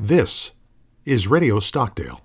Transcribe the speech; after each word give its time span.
This 0.00 0.52
is 1.04 1.26
Radio 1.26 1.58
Stockdale. 1.58 2.22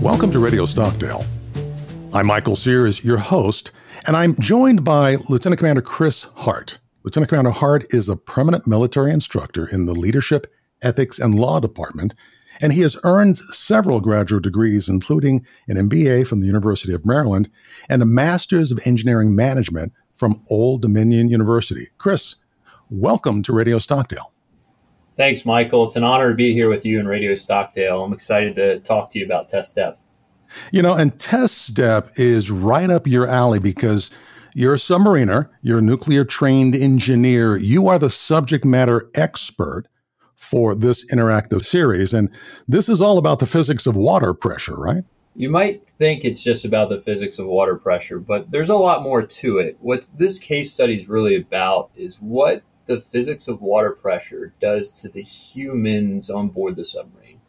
Welcome 0.00 0.30
to 0.30 0.38
Radio 0.38 0.64
Stockdale. 0.64 1.22
I'm 2.14 2.26
Michael 2.26 2.56
Sears, 2.56 3.04
your 3.04 3.18
host, 3.18 3.72
and 4.06 4.16
I'm 4.16 4.34
joined 4.40 4.82
by 4.82 5.16
Lieutenant 5.28 5.58
Commander 5.58 5.82
Chris 5.82 6.24
Hart. 6.36 6.78
Lieutenant 7.04 7.28
Commander 7.28 7.50
Hart 7.50 7.92
is 7.92 8.08
a 8.08 8.16
permanent 8.16 8.66
military 8.66 9.12
instructor 9.12 9.66
in 9.66 9.84
the 9.84 9.92
Leadership, 9.94 10.50
Ethics, 10.80 11.18
and 11.18 11.38
Law 11.38 11.60
Department 11.60 12.14
and 12.60 12.72
he 12.72 12.80
has 12.82 12.98
earned 13.04 13.36
several 13.36 14.00
graduate 14.00 14.42
degrees, 14.42 14.88
including 14.88 15.46
an 15.68 15.76
MBA 15.88 16.26
from 16.26 16.40
the 16.40 16.46
University 16.46 16.92
of 16.92 17.06
Maryland 17.06 17.50
and 17.88 18.02
a 18.02 18.06
Master's 18.06 18.72
of 18.72 18.80
Engineering 18.84 19.34
Management 19.34 19.92
from 20.14 20.42
Old 20.48 20.82
Dominion 20.82 21.28
University. 21.28 21.88
Chris, 21.98 22.36
welcome 22.90 23.42
to 23.42 23.52
Radio 23.52 23.78
Stockdale. 23.78 24.32
Thanks, 25.16 25.44
Michael. 25.44 25.84
It's 25.84 25.96
an 25.96 26.04
honor 26.04 26.30
to 26.30 26.34
be 26.34 26.52
here 26.52 26.68
with 26.68 26.86
you 26.86 26.98
in 26.98 27.06
Radio 27.06 27.34
Stockdale. 27.34 28.02
I'm 28.02 28.12
excited 28.12 28.54
to 28.56 28.80
talk 28.80 29.10
to 29.10 29.18
you 29.18 29.24
about 29.24 29.48
test 29.48 29.76
depth. 29.76 30.02
You 30.72 30.82
know, 30.82 30.94
and 30.94 31.18
test 31.18 31.74
depth 31.74 32.18
is 32.18 32.50
right 32.50 32.90
up 32.90 33.06
your 33.06 33.26
alley 33.26 33.58
because 33.58 34.10
you're 34.54 34.74
a 34.74 34.78
submariner, 34.78 35.48
you're 35.62 35.78
a 35.78 35.82
nuclear 35.82 36.24
trained 36.24 36.74
engineer, 36.74 37.56
you 37.56 37.88
are 37.88 37.98
the 37.98 38.10
subject 38.10 38.64
matter 38.64 39.10
expert 39.14 39.86
for 40.40 40.74
this 40.74 41.04
interactive 41.12 41.62
series. 41.62 42.14
And 42.14 42.30
this 42.66 42.88
is 42.88 43.02
all 43.02 43.18
about 43.18 43.40
the 43.40 43.46
physics 43.46 43.86
of 43.86 43.94
water 43.94 44.32
pressure, 44.32 44.74
right? 44.74 45.04
You 45.36 45.50
might 45.50 45.86
think 45.98 46.24
it's 46.24 46.42
just 46.42 46.64
about 46.64 46.88
the 46.88 46.98
physics 46.98 47.38
of 47.38 47.46
water 47.46 47.76
pressure, 47.76 48.18
but 48.18 48.50
there's 48.50 48.70
a 48.70 48.76
lot 48.76 49.02
more 49.02 49.22
to 49.22 49.58
it. 49.58 49.76
What 49.80 50.08
this 50.16 50.38
case 50.38 50.72
study 50.72 50.94
is 50.94 51.10
really 51.10 51.36
about 51.36 51.90
is 51.94 52.16
what 52.16 52.62
the 52.86 53.00
physics 53.00 53.48
of 53.48 53.60
water 53.60 53.90
pressure 53.90 54.54
does 54.60 54.90
to 55.02 55.10
the 55.10 55.22
humans 55.22 56.30
on 56.30 56.48
board 56.48 56.74
the 56.74 56.86
submarine. 56.86 57.40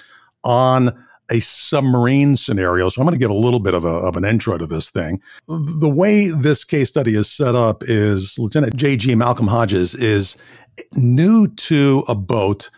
on 0.44 1.06
a 1.32 1.40
submarine 1.40 2.36
scenario. 2.36 2.90
So 2.90 3.02
I'm 3.02 3.08
going 3.08 3.18
to 3.18 3.24
give 3.24 3.32
a 3.32 3.34
little 3.34 3.60
bit 3.60 3.74
of, 3.74 3.86
a, 3.86 3.88
of 3.88 4.18
an 4.18 4.26
intro 4.26 4.58
to 4.58 4.68
this 4.68 4.90
thing. 4.90 5.22
The 5.48 5.90
way 5.90 6.30
this 6.30 6.64
case 6.64 6.90
study 6.90 7.16
is 7.16 7.32
set 7.32 7.56
up 7.56 7.84
is 7.86 8.38
Lieutenant 8.38 8.76
J.G. 8.76 9.16
Malcolm 9.16 9.48
Hodges 9.48 9.96
is 9.96 10.38
new 10.96 11.48
to 11.48 12.04
a 12.08 12.16
boat 12.16 12.70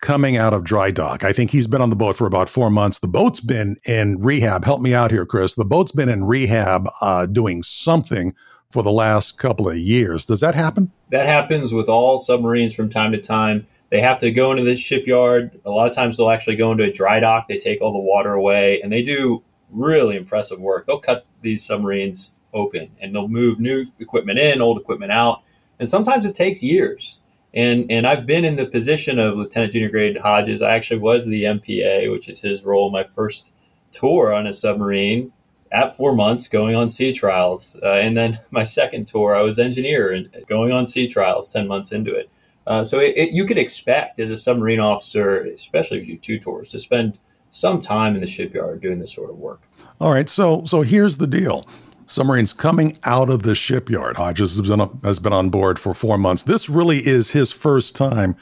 coming 0.00 0.36
out 0.36 0.52
of 0.52 0.62
dry 0.64 0.90
dock. 0.90 1.24
I 1.24 1.32
think 1.32 1.50
he's 1.50 1.66
been 1.66 1.80
on 1.80 1.90
the 1.90 1.96
boat 1.96 2.16
for 2.16 2.26
about 2.26 2.48
four 2.48 2.70
months. 2.70 3.00
The 3.00 3.08
boat's 3.08 3.40
been 3.40 3.76
in 3.86 4.20
rehab. 4.20 4.64
Help 4.64 4.80
me 4.80 4.94
out 4.94 5.10
here, 5.10 5.26
Chris. 5.26 5.54
The 5.54 5.64
boat's 5.64 5.92
been 5.92 6.08
in 6.08 6.24
rehab 6.24 6.88
uh, 7.00 7.26
doing 7.26 7.62
something 7.62 8.34
for 8.70 8.82
the 8.82 8.92
last 8.92 9.38
couple 9.38 9.68
of 9.68 9.76
years. 9.76 10.26
Does 10.26 10.40
that 10.40 10.54
happen? 10.54 10.92
That 11.10 11.26
happens 11.26 11.72
with 11.72 11.88
all 11.88 12.18
submarines 12.18 12.74
from 12.74 12.90
time 12.90 13.12
to 13.12 13.18
time. 13.18 13.66
They 13.90 14.00
have 14.00 14.18
to 14.20 14.30
go 14.30 14.50
into 14.50 14.64
the 14.64 14.76
shipyard. 14.76 15.60
A 15.64 15.70
lot 15.70 15.88
of 15.88 15.94
times 15.94 16.16
they'll 16.16 16.30
actually 16.30 16.56
go 16.56 16.72
into 16.72 16.84
a 16.84 16.92
dry 16.92 17.20
dock. 17.20 17.48
They 17.48 17.58
take 17.58 17.80
all 17.80 17.92
the 17.92 18.06
water 18.06 18.32
away 18.32 18.80
and 18.82 18.92
they 18.92 19.02
do 19.02 19.42
really 19.70 20.16
impressive 20.16 20.60
work. 20.60 20.86
They'll 20.86 20.98
cut 20.98 21.26
these 21.42 21.64
submarines 21.64 22.32
open 22.52 22.90
and 23.00 23.14
they'll 23.14 23.28
move 23.28 23.60
new 23.60 23.86
equipment 23.98 24.38
in, 24.38 24.60
old 24.60 24.80
equipment 24.80 25.12
out. 25.12 25.42
And 25.78 25.88
sometimes 25.88 26.26
it 26.26 26.34
takes 26.34 26.62
years. 26.62 27.20
And 27.54 27.90
and 27.90 28.06
I've 28.06 28.26
been 28.26 28.44
in 28.44 28.56
the 28.56 28.66
position 28.66 29.18
of 29.18 29.36
Lieutenant 29.36 29.72
Junior 29.72 29.88
Grade 29.88 30.18
Hodges. 30.18 30.62
I 30.62 30.74
actually 30.74 31.00
was 31.00 31.26
the 31.26 31.44
MPA, 31.44 32.10
which 32.10 32.28
is 32.28 32.42
his 32.42 32.64
role, 32.64 32.90
my 32.90 33.04
first 33.04 33.54
tour 33.92 34.34
on 34.34 34.46
a 34.46 34.52
submarine 34.52 35.32
at 35.72 35.96
four 35.96 36.14
months 36.14 36.48
going 36.48 36.74
on 36.74 36.90
sea 36.90 37.12
trials. 37.12 37.78
Uh, 37.82 37.92
and 37.92 38.16
then 38.16 38.38
my 38.50 38.64
second 38.64 39.08
tour, 39.08 39.34
I 39.34 39.42
was 39.42 39.58
engineer 39.58 40.12
and 40.12 40.28
going 40.48 40.72
on 40.72 40.86
sea 40.86 41.08
trials 41.08 41.52
10 41.52 41.66
months 41.66 41.92
into 41.92 42.14
it. 42.14 42.30
Uh, 42.66 42.82
so 42.82 42.98
it, 42.98 43.16
it, 43.16 43.30
you 43.30 43.44
could 43.46 43.58
expect 43.58 44.18
as 44.18 44.30
a 44.30 44.36
submarine 44.36 44.80
officer, 44.80 45.44
especially 45.44 45.98
if 45.98 46.08
you 46.08 46.14
do 46.14 46.20
two 46.20 46.38
tours, 46.38 46.68
to 46.70 46.80
spend 46.80 47.18
some 47.50 47.80
time 47.80 48.14
in 48.14 48.20
the 48.20 48.26
shipyard 48.26 48.82
doing 48.82 48.98
this 48.98 49.14
sort 49.14 49.30
of 49.30 49.36
work. 49.36 49.62
All 50.00 50.12
right. 50.12 50.28
So, 50.28 50.64
so 50.64 50.82
here's 50.82 51.18
the 51.18 51.26
deal. 51.26 51.66
Submarines 52.06 52.52
coming 52.52 52.96
out 53.04 53.30
of 53.30 53.42
the 53.42 53.54
shipyard. 53.54 54.16
Hodges 54.16 54.56
has 54.56 54.68
been, 54.68 54.88
has 55.02 55.18
been 55.18 55.32
on 55.32 55.50
board 55.50 55.78
for 55.78 55.94
four 55.94 56.18
months. 56.18 56.44
This 56.44 56.68
really 56.68 56.98
is 56.98 57.30
his 57.30 57.50
first 57.50 57.96
time 57.96 58.36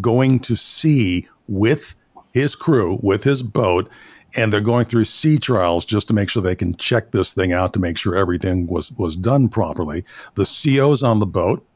going 0.00 0.38
to 0.40 0.54
sea 0.54 1.26
with 1.48 1.94
his 2.32 2.54
crew, 2.54 2.98
with 3.02 3.24
his 3.24 3.42
boat, 3.42 3.88
and 4.36 4.52
they're 4.52 4.60
going 4.60 4.84
through 4.84 5.04
sea 5.04 5.38
trials 5.38 5.84
just 5.84 6.06
to 6.08 6.14
make 6.14 6.28
sure 6.28 6.42
they 6.42 6.54
can 6.54 6.74
check 6.76 7.10
this 7.10 7.32
thing 7.32 7.52
out 7.52 7.72
to 7.72 7.80
make 7.80 7.96
sure 7.96 8.14
everything 8.14 8.66
was 8.66 8.92
was 8.92 9.16
done 9.16 9.48
properly. 9.48 10.04
The 10.34 10.44
CO's 10.44 11.02
on 11.02 11.20
the 11.20 11.26
boat. 11.26 11.66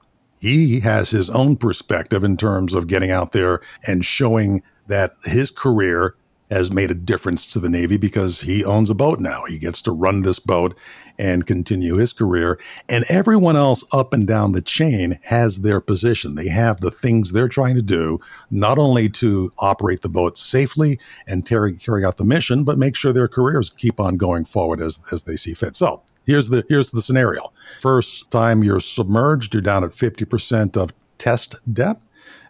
He 0.43 0.81
has 0.81 1.11
his 1.11 1.31
own 1.31 1.55
perspective 1.55 2.25
in 2.25 2.37
terms 2.37 2.75
of 2.75 2.89
getting 2.89 3.13
out 3.13 3.31
there 3.31 3.61
and 3.87 4.05
showing 4.05 4.65
that 4.89 5.13
his 5.25 5.53
career 5.53 6.17
has 6.51 6.69
made 6.69 6.91
a 6.91 6.97
difference 6.97 7.47
to 7.53 7.61
the 7.61 7.69
Navy 7.69 7.97
because 7.97 8.41
he 8.41 8.65
owns 8.65 8.91
a 8.91 8.95
boat 8.95 9.21
now. 9.21 9.45
He 9.47 9.61
gets 9.61 9.81
to 9.83 9.93
run 9.93 10.23
this 10.23 10.41
boat 10.41 10.77
and 11.17 11.47
continue 11.47 11.95
his 11.95 12.13
career. 12.13 12.59
And 12.89 13.05
everyone 13.09 13.55
else 13.55 13.85
up 13.93 14.13
and 14.13 14.27
down 14.27 14.51
the 14.51 14.61
chain 14.61 15.21
has 15.23 15.61
their 15.61 15.81
position. 15.81 16.35
They 16.35 16.49
have 16.49 16.81
the 16.81 16.91
things 16.91 17.31
they're 17.31 17.47
trying 17.47 17.77
to 17.77 17.83
do, 17.83 18.19
not 18.51 18.79
only 18.79 19.09
to 19.11 19.53
operate 19.61 20.01
the 20.01 20.09
boat 20.09 20.37
safely 20.37 20.99
and 21.29 21.47
carry, 21.47 21.75
carry 21.75 22.05
out 22.05 22.17
the 22.17 22.25
mission, 22.25 22.65
but 22.65 22.79
make 22.79 22.97
sure 22.97 23.13
their 23.13 23.29
careers 23.29 23.71
keep 23.71 24.01
on 24.01 24.17
going 24.17 24.45
forward 24.45 24.81
as, 24.81 24.99
as 25.13 25.23
they 25.23 25.37
see 25.37 25.55
fit. 25.55 25.77
So 25.77 26.03
here's 26.27 26.49
the, 26.49 26.65
here's 26.69 26.91
the 26.91 27.03
scenario. 27.03 27.53
First 27.81 28.31
time 28.31 28.63
you're 28.63 28.81
submerged, 28.81 29.55
you're 29.55 29.63
down 29.63 29.85
at 29.85 29.91
50% 29.91 30.77
of 30.77 30.93
test 31.19 31.57
depth. 31.73 32.03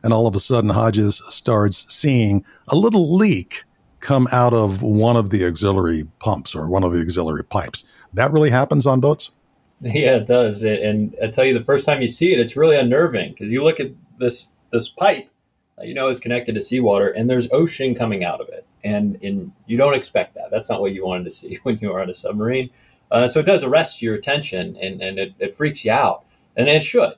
And 0.02 0.12
all 0.12 0.26
of 0.26 0.34
a 0.34 0.40
sudden, 0.40 0.70
Hodges 0.70 1.22
starts 1.28 1.92
seeing 1.92 2.44
a 2.68 2.76
little 2.76 3.14
leak 3.16 3.64
come 4.00 4.28
out 4.32 4.52
of 4.52 4.82
one 4.82 5.16
of 5.16 5.30
the 5.30 5.46
auxiliary 5.46 6.04
pumps 6.18 6.54
or 6.54 6.68
one 6.68 6.84
of 6.84 6.92
the 6.92 7.00
auxiliary 7.00 7.44
pipes. 7.44 7.84
That 8.12 8.32
really 8.32 8.50
happens 8.50 8.86
on 8.86 9.00
boats? 9.00 9.30
Yeah, 9.80 10.16
it 10.16 10.26
does. 10.26 10.62
And 10.62 11.16
I 11.22 11.28
tell 11.28 11.44
you, 11.44 11.56
the 11.56 11.64
first 11.64 11.86
time 11.86 12.02
you 12.02 12.08
see 12.08 12.32
it, 12.32 12.40
it's 12.40 12.56
really 12.56 12.76
unnerving 12.76 13.32
because 13.32 13.50
you 13.50 13.62
look 13.62 13.80
at 13.80 13.92
this 14.18 14.48
this 14.72 14.88
pipe, 14.88 15.28
uh, 15.78 15.82
you 15.82 15.92
know, 15.92 16.08
is 16.08 16.20
connected 16.20 16.54
to 16.54 16.60
seawater, 16.60 17.08
and 17.08 17.28
there's 17.28 17.50
ocean 17.52 17.94
coming 17.94 18.24
out 18.24 18.40
of 18.40 18.48
it, 18.48 18.64
and 18.84 19.18
and 19.22 19.52
you 19.66 19.76
don't 19.76 19.94
expect 19.94 20.34
that. 20.34 20.50
That's 20.50 20.70
not 20.70 20.80
what 20.80 20.92
you 20.92 21.04
wanted 21.04 21.24
to 21.24 21.30
see 21.30 21.58
when 21.62 21.78
you 21.78 21.90
were 21.90 22.00
on 22.00 22.10
a 22.10 22.14
submarine. 22.14 22.70
Uh, 23.12 23.28
so 23.28 23.40
it 23.40 23.46
does 23.46 23.62
arrest 23.62 24.02
your 24.02 24.14
attention, 24.14 24.76
and 24.80 25.00
and 25.00 25.18
it, 25.18 25.34
it, 25.38 25.54
freaks 25.54 25.84
you 25.84 25.92
out, 25.92 26.24
and 26.56 26.66
it 26.66 26.82
should. 26.82 27.12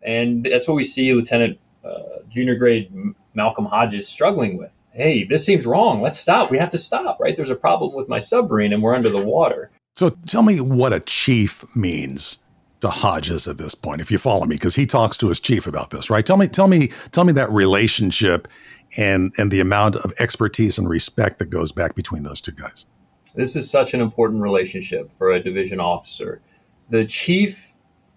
And 0.00 0.46
that's 0.50 0.68
what 0.68 0.76
we 0.76 0.84
see 0.84 1.12
Lieutenant 1.12 1.58
uh, 1.84 2.20
Junior 2.30 2.54
Grade 2.54 2.90
Malcolm 3.34 3.66
Hodges 3.66 4.08
struggling 4.08 4.56
with 4.56 4.72
hey, 4.92 5.24
this 5.24 5.46
seems 5.46 5.66
wrong. 5.66 6.02
Let's 6.02 6.18
stop. 6.18 6.50
We 6.50 6.58
have 6.58 6.70
to 6.70 6.78
stop, 6.78 7.20
right? 7.20 7.36
There's 7.36 7.50
a 7.50 7.56
problem 7.56 7.94
with 7.94 8.08
my 8.08 8.18
submarine 8.18 8.72
and 8.72 8.82
we're 8.82 8.94
under 8.94 9.08
the 9.08 9.24
water. 9.24 9.70
So 9.94 10.10
tell 10.26 10.42
me 10.42 10.60
what 10.60 10.92
a 10.92 11.00
chief 11.00 11.64
means 11.76 12.38
to 12.80 12.88
Hodges 12.88 13.46
at 13.46 13.58
this 13.58 13.74
point, 13.74 14.00
if 14.00 14.10
you 14.10 14.18
follow 14.18 14.46
me, 14.46 14.56
because 14.56 14.74
he 14.74 14.86
talks 14.86 15.16
to 15.18 15.28
his 15.28 15.38
chief 15.38 15.66
about 15.66 15.90
this, 15.90 16.10
right? 16.10 16.24
Tell 16.24 16.36
me, 16.36 16.48
tell 16.48 16.66
me, 16.66 16.88
tell 17.12 17.24
me 17.24 17.32
that 17.34 17.50
relationship 17.50 18.48
and 18.98 19.32
and 19.38 19.50
the 19.50 19.60
amount 19.60 19.96
of 19.96 20.12
expertise 20.18 20.78
and 20.78 20.88
respect 20.88 21.38
that 21.38 21.50
goes 21.50 21.72
back 21.72 21.94
between 21.94 22.22
those 22.22 22.40
two 22.40 22.52
guys. 22.52 22.86
This 23.34 23.56
is 23.56 23.70
such 23.70 23.94
an 23.94 24.00
important 24.00 24.42
relationship 24.42 25.12
for 25.12 25.30
a 25.30 25.42
division 25.42 25.80
officer. 25.80 26.40
The 26.88 27.04
chief 27.04 27.74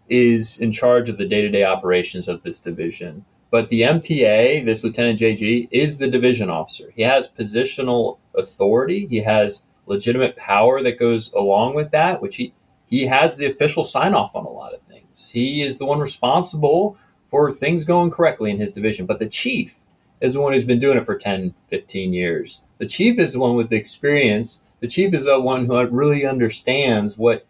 is 0.10 0.60
in 0.60 0.72
charge 0.72 1.10
of 1.10 1.18
the 1.18 1.28
day-to-day 1.28 1.64
operations 1.64 2.28
of 2.28 2.44
this 2.44 2.60
division, 2.60 3.26
but 3.52 3.70
the 3.70 3.82
MPA, 3.82 4.66
this 4.66 4.84
Lieutenant 4.84 5.20
JG, 5.20 5.68
is 5.72 6.00
the 6.00 6.10
division 6.10 6.50
officer. 6.50 6.92
He 6.96 7.04
has 7.04 7.30
positional 7.30 8.18
authority. 8.36 9.06
He 9.06 9.18
has 9.18 9.68
legitimate 9.86 10.36
power 10.36 10.82
that 10.82 10.98
goes 10.98 11.32
along 11.34 11.76
with 11.76 11.92
that, 11.92 12.22
which 12.22 12.38
he 12.38 12.54
he 12.94 13.08
has 13.08 13.38
the 13.38 13.46
official 13.46 13.84
sign 13.84 14.14
off 14.14 14.36
on 14.36 14.46
a 14.46 14.50
lot 14.50 14.74
of 14.74 14.82
things. 14.82 15.30
He 15.30 15.64
is 15.64 15.80
the 15.80 15.86
one 15.86 16.00
responsible 16.00 16.98
for 17.28 17.52
things 17.52 17.86
going 17.86 18.12
correctly 18.12 18.52
in 18.52 18.60
his 18.60 18.74
division. 18.74 19.06
But 19.06 19.20
the 19.20 19.28
chief 19.28 19.80
is 20.22 20.36
the 20.36 20.42
one 20.42 20.54
who's 20.54 20.66
been 20.66 20.80
doing 20.80 20.98
it 20.98 21.06
for 21.06 21.18
10, 21.18 21.54
15 21.70 22.14
years. 22.14 22.62
The 22.78 22.86
chief 22.86 23.18
is 23.18 23.34
the 23.34 23.40
one 23.40 23.56
with 23.56 23.70
the 23.70 23.78
experience. 23.78 24.62
The 24.84 24.90
chief 24.90 25.14
is 25.14 25.24
the 25.24 25.40
one 25.40 25.66
who 25.66 25.88
really 25.88 26.26
understands 26.26 27.18
what 27.18 27.46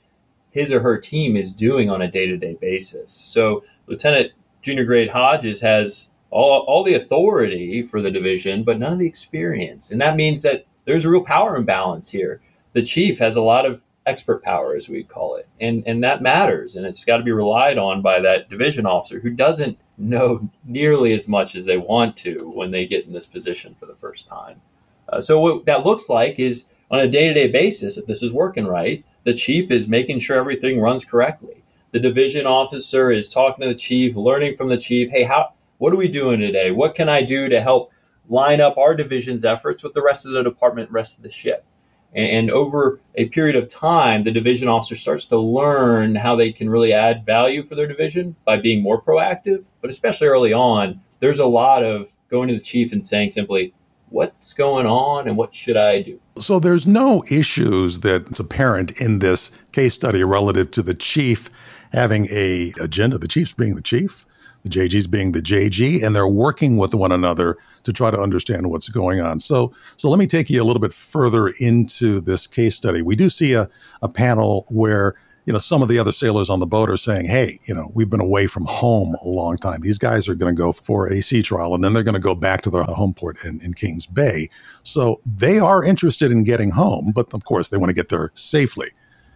his 0.51 0.71
or 0.71 0.81
her 0.81 0.99
team 0.99 1.35
is 1.35 1.51
doing 1.51 1.89
on 1.89 1.99
a 1.99 2.07
day 2.07 2.27
to 2.27 2.37
day 2.37 2.53
basis. 2.61 3.11
So, 3.11 3.63
Lieutenant 3.87 4.33
Junior 4.61 4.85
Grade 4.85 5.09
Hodges 5.09 5.61
has 5.61 6.11
all, 6.29 6.59
all 6.67 6.83
the 6.83 6.93
authority 6.93 7.81
for 7.81 8.03
the 8.03 8.11
division, 8.11 8.63
but 8.63 8.77
none 8.77 8.93
of 8.93 8.99
the 8.99 9.07
experience. 9.07 9.89
And 9.89 9.99
that 9.99 10.15
means 10.15 10.43
that 10.43 10.67
there's 10.85 11.05
a 11.05 11.09
real 11.09 11.23
power 11.23 11.55
imbalance 11.55 12.11
here. 12.11 12.39
The 12.73 12.83
chief 12.83 13.17
has 13.17 13.35
a 13.35 13.41
lot 13.41 13.65
of 13.65 13.81
expert 14.05 14.43
power, 14.43 14.75
as 14.75 14.87
we 14.87 15.03
call 15.03 15.35
it. 15.35 15.47
And, 15.59 15.81
and 15.87 16.03
that 16.03 16.21
matters. 16.21 16.75
And 16.75 16.85
it's 16.85 17.03
got 17.03 17.17
to 17.17 17.23
be 17.23 17.31
relied 17.31 17.79
on 17.79 18.03
by 18.03 18.19
that 18.19 18.47
division 18.47 18.85
officer 18.85 19.21
who 19.21 19.31
doesn't 19.31 19.79
know 19.97 20.51
nearly 20.63 21.13
as 21.13 21.27
much 21.27 21.55
as 21.55 21.65
they 21.65 21.77
want 21.77 22.15
to 22.17 22.51
when 22.51 22.69
they 22.69 22.85
get 22.85 23.07
in 23.07 23.13
this 23.13 23.25
position 23.25 23.73
for 23.79 23.87
the 23.87 23.95
first 23.95 24.27
time. 24.27 24.61
Uh, 25.09 25.19
so, 25.19 25.39
what 25.39 25.65
that 25.65 25.83
looks 25.83 26.09
like 26.09 26.37
is 26.37 26.69
on 26.93 26.99
a 26.99 27.07
day 27.07 27.27
to 27.27 27.33
day 27.33 27.47
basis, 27.47 27.97
if 27.97 28.05
this 28.05 28.21
is 28.21 28.31
working 28.31 28.67
right, 28.67 29.03
the 29.23 29.33
chief 29.33 29.71
is 29.71 29.87
making 29.87 30.19
sure 30.19 30.37
everything 30.37 30.79
runs 30.79 31.03
correctly. 31.03 31.63
The 31.89 31.99
division 31.99 32.45
officer 32.45 33.09
is 33.09 33.31
talking 33.31 33.63
to 33.63 33.73
the 33.73 33.79
chief, 33.79 34.15
learning 34.15 34.57
from 34.57 34.69
the 34.69 34.77
chief. 34.77 35.09
Hey, 35.09 35.23
how, 35.23 35.53
what 35.79 35.91
are 35.91 35.97
we 35.97 36.07
doing 36.07 36.39
today? 36.39 36.69
What 36.69 36.93
can 36.93 37.09
I 37.09 37.23
do 37.23 37.49
to 37.49 37.61
help 37.61 37.91
line 38.29 38.61
up 38.61 38.77
our 38.77 38.95
division's 38.95 39.43
efforts 39.43 39.81
with 39.81 39.95
the 39.95 40.03
rest 40.03 40.27
of 40.27 40.33
the 40.33 40.43
department, 40.43 40.91
rest 40.91 41.17
of 41.17 41.23
the 41.23 41.31
ship? 41.31 41.65
And 42.13 42.51
over 42.51 42.99
a 43.15 43.25
period 43.29 43.55
of 43.55 43.67
time, 43.69 44.23
the 44.23 44.31
division 44.31 44.67
officer 44.67 44.95
starts 44.95 45.25
to 45.25 45.39
learn 45.39 46.13
how 46.13 46.35
they 46.35 46.51
can 46.51 46.69
really 46.69 46.93
add 46.93 47.25
value 47.25 47.63
for 47.63 47.73
their 47.73 47.87
division 47.87 48.35
by 48.45 48.57
being 48.57 48.83
more 48.83 49.01
proactive. 49.01 49.65
But 49.81 49.89
especially 49.89 50.27
early 50.27 50.53
on, 50.53 51.01
there's 51.21 51.39
a 51.39 51.47
lot 51.47 51.83
of 51.83 52.11
going 52.29 52.49
to 52.49 52.53
the 52.53 52.61
chief 52.61 52.93
and 52.93 53.03
saying 53.03 53.31
simply, 53.31 53.73
What's 54.13 54.53
going 54.53 54.85
on 54.85 55.27
and 55.27 55.35
what 55.35 55.55
should 55.55 55.75
I 55.75 56.03
do? 56.03 56.19
So 56.37 56.59
there's 56.59 56.85
no 56.85 57.23
issues 57.31 58.01
that's 58.01 58.39
apparent 58.39 59.01
in 59.01 59.17
this 59.17 59.49
case 59.71 59.95
study 59.95 60.23
relative 60.23 60.69
to 60.69 60.83
the 60.83 60.93
chief 60.93 61.49
having 61.91 62.27
a 62.29 62.71
agenda, 62.79 63.17
the 63.17 63.27
chief's 63.27 63.53
being 63.53 63.73
the 63.73 63.81
chief, 63.81 64.23
the 64.61 64.69
JG's 64.69 65.07
being 65.07 65.31
the 65.31 65.41
JG, 65.41 66.03
and 66.03 66.15
they're 66.15 66.27
working 66.27 66.77
with 66.77 66.93
one 66.93 67.11
another 67.11 67.57
to 67.85 67.91
try 67.91 68.11
to 68.11 68.19
understand 68.19 68.69
what's 68.69 68.87
going 68.87 69.19
on. 69.19 69.39
So, 69.39 69.73
so 69.97 70.11
let 70.11 70.19
me 70.19 70.27
take 70.27 70.47
you 70.47 70.61
a 70.61 70.63
little 70.63 70.79
bit 70.79 70.93
further 70.93 71.51
into 71.59 72.21
this 72.21 72.45
case 72.45 72.75
study. 72.75 73.01
We 73.01 73.15
do 73.15 73.31
see 73.31 73.53
a, 73.53 73.67
a 74.03 74.09
panel 74.09 74.67
where 74.69 75.15
you 75.45 75.53
know 75.53 75.59
some 75.59 75.81
of 75.81 75.89
the 75.89 75.99
other 75.99 76.11
sailors 76.11 76.49
on 76.49 76.59
the 76.59 76.65
boat 76.65 76.89
are 76.89 76.97
saying, 76.97 77.27
"Hey, 77.27 77.59
you 77.67 77.73
know, 77.73 77.91
we've 77.93 78.09
been 78.09 78.21
away 78.21 78.47
from 78.47 78.65
home 78.65 79.15
a 79.23 79.27
long 79.27 79.57
time. 79.57 79.81
These 79.81 79.97
guys 79.97 80.29
are 80.29 80.35
going 80.35 80.55
to 80.55 80.59
go 80.59 80.71
for 80.71 81.07
a 81.07 81.21
sea 81.21 81.41
trial, 81.41 81.75
and 81.75 81.83
then 81.83 81.93
they're 81.93 82.03
going 82.03 82.13
to 82.13 82.19
go 82.19 82.35
back 82.35 82.61
to 82.63 82.69
their 82.69 82.83
home 82.83 83.13
port 83.13 83.37
in, 83.43 83.59
in 83.61 83.73
Kings 83.73 84.07
Bay. 84.07 84.49
So 84.83 85.21
they 85.25 85.59
are 85.59 85.83
interested 85.83 86.31
in 86.31 86.43
getting 86.43 86.71
home, 86.71 87.11
but 87.13 87.33
of 87.33 87.45
course 87.45 87.69
they 87.69 87.77
want 87.77 87.89
to 87.89 87.95
get 87.95 88.09
there 88.09 88.31
safely." 88.35 88.87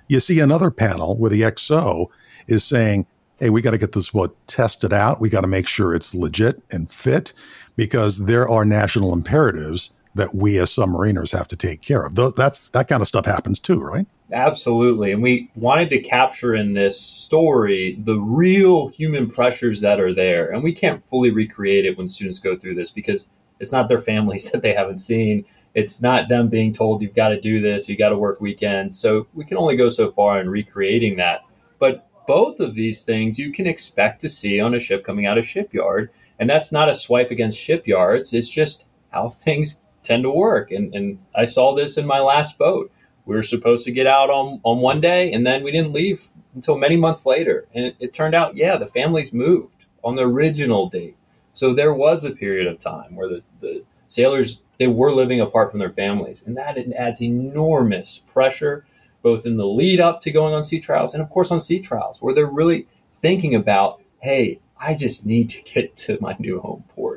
You 0.09 0.21
see 0.21 0.39
another 0.39 0.71
panel 0.71 1.17
where 1.17 1.29
the 1.29 1.41
XO 1.41 2.07
is 2.47 2.63
saying, 2.63 3.05
hey, 3.39 3.49
we 3.49 3.61
got 3.61 3.71
to 3.71 3.77
get 3.77 3.91
this 3.91 4.11
boat 4.11 4.35
tested 4.47 4.93
out. 4.93 5.21
We 5.21 5.29
got 5.29 5.41
to 5.41 5.47
make 5.47 5.67
sure 5.67 5.93
it's 5.93 6.15
legit 6.15 6.61
and 6.71 6.89
fit 6.89 7.33
because 7.75 8.25
there 8.25 8.47
are 8.47 8.65
national 8.65 9.13
imperatives 9.13 9.91
that 10.17 10.35
we 10.35 10.59
as 10.59 10.69
submariners 10.69 11.35
have 11.35 11.47
to 11.47 11.55
take 11.55 11.81
care 11.81 12.05
of. 12.05 12.15
That's 12.35 12.69
that 12.69 12.87
kind 12.87 13.01
of 13.01 13.07
stuff 13.07 13.25
happens 13.25 13.59
too, 13.59 13.79
right? 13.79 14.05
Absolutely. 14.31 15.11
And 15.11 15.23
we 15.23 15.49
wanted 15.55 15.89
to 15.91 15.99
capture 15.99 16.53
in 16.53 16.73
this 16.73 16.99
story 16.99 17.97
the 18.03 18.19
real 18.19 18.89
human 18.89 19.29
pressures 19.29 19.79
that 19.81 20.01
are 20.01 20.13
there. 20.13 20.51
And 20.51 20.63
we 20.63 20.73
can't 20.73 21.05
fully 21.05 21.31
recreate 21.31 21.85
it 21.85 21.97
when 21.97 22.09
students 22.09 22.39
go 22.39 22.55
through 22.55 22.75
this 22.75 22.91
because 22.91 23.29
it's 23.59 23.71
not 23.71 23.87
their 23.87 24.01
families 24.01 24.51
that 24.51 24.61
they 24.61 24.73
haven't 24.73 24.99
seen. 24.99 25.45
It's 25.73 26.01
not 26.01 26.27
them 26.27 26.49
being 26.49 26.73
told 26.73 27.01
you've 27.01 27.15
got 27.15 27.29
to 27.29 27.39
do 27.39 27.61
this, 27.61 27.87
you 27.87 27.95
got 27.95 28.09
to 28.09 28.17
work 28.17 28.41
weekends. 28.41 28.99
So 28.99 29.27
we 29.33 29.45
can 29.45 29.57
only 29.57 29.75
go 29.75 29.89
so 29.89 30.11
far 30.11 30.39
in 30.39 30.49
recreating 30.49 31.17
that. 31.17 31.41
But 31.79 32.07
both 32.27 32.59
of 32.59 32.73
these 32.73 33.05
things 33.05 33.39
you 33.39 33.53
can 33.53 33.67
expect 33.67 34.19
to 34.21 34.29
see 34.29 34.59
on 34.59 34.73
a 34.73 34.79
ship 34.79 35.05
coming 35.05 35.25
out 35.25 35.37
of 35.37 35.47
shipyard. 35.47 36.09
And 36.39 36.49
that's 36.49 36.71
not 36.71 36.89
a 36.89 36.95
swipe 36.95 37.31
against 37.31 37.59
shipyards. 37.59 38.33
It's 38.33 38.49
just 38.49 38.87
how 39.09 39.29
things 39.29 39.83
tend 40.07 40.23
to 40.23 40.31
work. 40.31 40.71
And, 40.71 40.93
and 40.95 41.19
I 41.35 41.45
saw 41.45 41.75
this 41.75 41.97
in 41.97 42.05
my 42.05 42.19
last 42.19 42.57
boat. 42.57 42.91
We 43.25 43.35
were 43.35 43.43
supposed 43.43 43.85
to 43.85 43.91
get 43.91 44.07
out 44.07 44.29
on, 44.29 44.61
on 44.63 44.79
one 44.79 45.01
day 45.01 45.33
and 45.33 45.45
then 45.45 45.63
we 45.63 45.71
didn't 45.71 45.93
leave 45.93 46.27
until 46.55 46.77
many 46.77 46.95
months 46.95 47.25
later. 47.25 47.67
And 47.73 47.85
it, 47.85 47.95
it 47.99 48.13
turned 48.13 48.33
out, 48.33 48.55
yeah, 48.55 48.77
the 48.77 48.87
families 48.87 49.33
moved 49.33 49.85
on 50.03 50.15
the 50.15 50.23
original 50.25 50.87
date. 50.89 51.17
So 51.51 51.73
there 51.73 51.93
was 51.93 52.23
a 52.23 52.31
period 52.31 52.67
of 52.67 52.77
time 52.77 53.15
where 53.15 53.27
the, 53.27 53.43
the 53.59 53.83
sailors, 54.07 54.61
they 54.77 54.87
were 54.87 55.11
living 55.11 55.41
apart 55.41 55.71
from 55.71 55.79
their 55.79 55.91
families. 55.91 56.41
And 56.45 56.55
that 56.57 56.77
adds 56.93 57.21
enormous 57.21 58.19
pressure 58.19 58.85
both 59.21 59.45
in 59.45 59.57
the 59.57 59.65
lead 59.65 59.99
up 59.99 60.21
to 60.21 60.31
going 60.31 60.53
on 60.53 60.63
sea 60.63 60.79
trials 60.79 61.13
and, 61.13 61.21
of 61.21 61.29
course, 61.29 61.51
on 61.51 61.59
sea 61.59 61.79
trials, 61.79 62.21
where 62.21 62.33
they're 62.33 62.45
really 62.45 62.87
thinking 63.09 63.55
about, 63.55 64.01
hey, 64.19 64.59
I 64.79 64.95
just 64.95 65.25
need 65.25 65.49
to 65.49 65.61
get 65.63 65.95
to 65.97 66.17
my 66.21 66.35
new 66.39 66.61
home 66.61 66.85
port. 66.87 67.16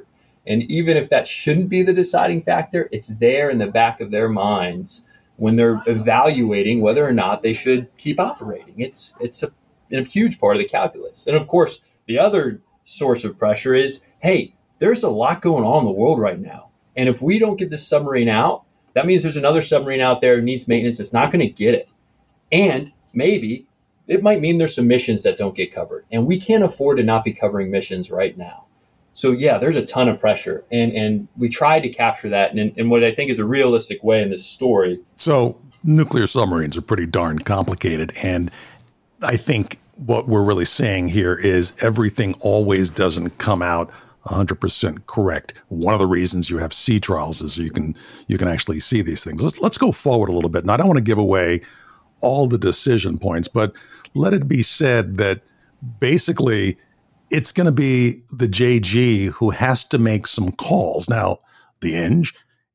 And 0.51 0.65
even 0.65 0.97
if 0.97 1.09
that 1.11 1.29
shouldn't 1.29 1.69
be 1.69 1.85
the 1.85 1.93
deciding 1.93 2.43
factor, 2.43 2.89
it's 2.91 3.19
there 3.19 3.51
in 3.51 3.59
the 3.59 3.69
back 3.69 4.01
of 4.01 4.11
their 4.11 4.29
minds 4.29 5.07
when 5.37 5.55
they're 5.55 5.81
evaluating 5.87 6.81
whether 6.81 7.07
or 7.07 7.13
not 7.13 7.43
they 7.43 7.55
should 7.55 7.87
keep 7.97 8.19
operating. 8.19 8.75
It's 8.77 9.15
it's 9.21 9.45
a, 9.45 9.51
a 9.93 10.05
huge 10.05 10.41
part 10.41 10.57
of 10.57 10.63
the 10.63 10.69
calculus. 10.69 11.29
And 11.29 11.37
of 11.37 11.47
course, 11.47 11.83
the 12.07 12.19
other 12.19 12.61
source 12.83 13.25
of 13.25 13.39
pressure 13.39 13.75
is, 13.75 14.03
hey, 14.19 14.57
there's 14.81 15.05
a 15.05 15.09
lot 15.09 15.41
going 15.41 15.63
on 15.63 15.81
in 15.81 15.85
the 15.85 15.93
world 15.93 16.19
right 16.19 16.41
now. 16.41 16.71
And 16.97 17.09
if 17.09 17.23
we 17.23 17.39
don't 17.39 17.57
get 17.57 17.71
this 17.71 17.87
submarine 17.87 18.29
out, 18.29 18.65
that 18.95 19.07
means 19.07 19.23
there's 19.23 19.37
another 19.37 19.63
submarine 19.63 20.01
out 20.01 20.21
there 20.21 20.35
who 20.35 20.43
needs 20.43 20.67
maintenance 20.67 20.99
that's 20.99 21.13
not 21.13 21.31
going 21.31 21.47
to 21.47 21.53
get 21.53 21.77
it. 21.77 21.89
And 22.51 22.91
maybe 23.15 23.69
it 24.09 24.21
might 24.21 24.41
mean 24.41 24.59
there's 24.59 24.75
some 24.75 24.89
missions 24.89 25.23
that 25.23 25.39
don't 25.39 25.55
get 25.55 25.73
covered. 25.73 26.07
And 26.11 26.27
we 26.27 26.41
can't 26.41 26.65
afford 26.65 26.97
to 26.97 27.05
not 27.05 27.23
be 27.23 27.33
covering 27.33 27.71
missions 27.71 28.11
right 28.11 28.37
now. 28.37 28.67
So 29.21 29.33
yeah, 29.33 29.59
there's 29.59 29.77
a 29.77 29.85
ton 29.85 30.09
of 30.09 30.19
pressure. 30.19 30.65
And 30.73 30.93
and 30.93 31.29
we 31.37 31.51
tried 31.51 31.81
to 31.81 31.91
capture 31.91 32.31
that 32.31 32.57
in, 32.57 32.73
in 32.77 32.89
what 32.89 33.05
I 33.05 33.15
think 33.15 33.31
is 33.31 33.39
a 33.39 33.45
realistic 33.45 34.03
way 34.03 34.23
in 34.23 34.31
this 34.31 34.47
story. 34.47 34.99
So 35.17 35.61
nuclear 35.85 36.27
submarines 36.27 36.79
are 36.79 36.83
pretty 36.83 37.07
darn 37.07 37.41
complicated. 37.41 38.13
And 38.25 38.51
I 39.23 39.37
think 39.37 39.79
what 39.97 40.27
we're 40.27 40.45
really 40.45 40.65
saying 40.65 41.09
here 41.09 41.35
is 41.35 41.77
everything 41.85 42.35
always 42.41 42.89
doesn't 42.89 43.37
come 43.37 43.61
out 43.61 43.91
100% 44.25 45.07
correct. 45.07 45.63
One 45.69 45.93
of 45.93 46.01
the 46.01 46.07
reasons 46.07 46.49
you 46.49 46.57
have 46.57 46.73
sea 46.73 46.99
trials 46.99 47.43
is 47.43 47.59
you 47.59 47.71
can 47.71 47.95
you 48.27 48.39
can 48.39 48.49
actually 48.49 48.81
see 48.81 49.03
these 49.03 49.23
things. 49.23 49.43
Let's 49.43 49.61
let's 49.61 49.79
go 49.79 49.93
forward 49.93 50.31
a 50.31 50.33
little 50.33 50.51
bit. 50.51 50.63
And 50.63 50.71
I 50.71 50.79
don't 50.79 50.89
want 50.89 50.99
to 50.99 51.05
give 51.05 51.19
away 51.19 51.61
all 52.23 52.49
the 52.49 52.59
decision 52.59 53.19
points, 53.19 53.49
but 53.49 53.75
let 54.15 54.33
it 54.33 54.49
be 54.49 54.63
said 54.63 55.19
that 55.19 55.43
basically 55.99 56.79
it's 57.31 57.53
going 57.53 57.67
to 57.67 57.73
be 57.73 58.23
the 58.33 58.47
JG 58.47 59.29
who 59.29 59.51
has 59.51 59.85
to 59.85 59.99
make 59.99 60.27
some 60.27 60.53
calls. 60.53 61.09
Now, 61.09 61.39
the 61.81 61.95
Eng 61.95 62.27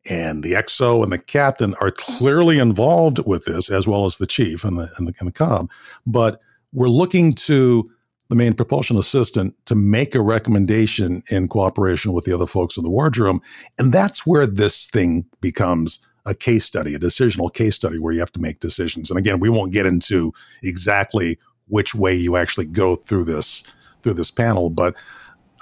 and 0.10 0.44
the 0.44 0.54
XO 0.54 1.04
and 1.04 1.12
the 1.12 1.18
captain 1.18 1.76
are 1.82 1.92
clearly 1.92 2.60
involved 2.60 3.20
with 3.26 3.46
this, 3.46 3.70
as 3.70 3.88
well 3.88 4.06
as 4.06 4.18
the 4.18 4.28
chief 4.28 4.64
and 4.64 4.78
the, 4.78 4.90
and 4.98 5.08
the, 5.08 5.14
and 5.20 5.28
the 5.28 5.34
cob. 5.34 5.70
But 6.06 6.40
we're 6.74 6.90
looking 6.90 7.34
to 7.34 7.92
the 8.30 8.36
main 8.36 8.54
propulsion 8.54 8.98
assistant 8.98 9.56
to 9.66 9.76
make 9.76 10.16
a 10.16 10.22
recommendation 10.22 11.22
in 11.30 11.48
cooperation 11.48 12.14
with 12.14 12.26
the 12.26 12.34
other 12.34 12.48
folks 12.48 12.78
in 12.78 12.84
the 12.84 12.90
wardroom. 12.90 13.42
And 13.78 13.94
that's 13.94 14.26
where 14.26 14.48
this 14.48 14.88
thing 14.90 15.26
becomes 15.42 16.06
a 16.26 16.34
case 16.34 16.66
study, 16.66 16.96
a 16.96 17.00
decisional 17.00 17.54
case 17.54 17.76
study 17.76 18.00
where 18.00 18.14
you 18.14 18.20
have 18.20 18.32
to 18.32 18.42
make 18.42 18.60
decisions. 18.60 19.12
And 19.12 19.20
again, 19.20 19.40
we 19.40 19.50
won't 19.50 19.74
get 19.74 19.86
into 19.86 20.34
exactly 20.64 21.38
which 21.68 21.94
way 21.94 22.16
you 22.16 22.36
actually 22.36 22.66
go 22.66 22.96
through 22.96 23.26
this 23.26 23.64
through 24.06 24.14
this 24.14 24.32
panel, 24.32 24.70
but 24.70 24.96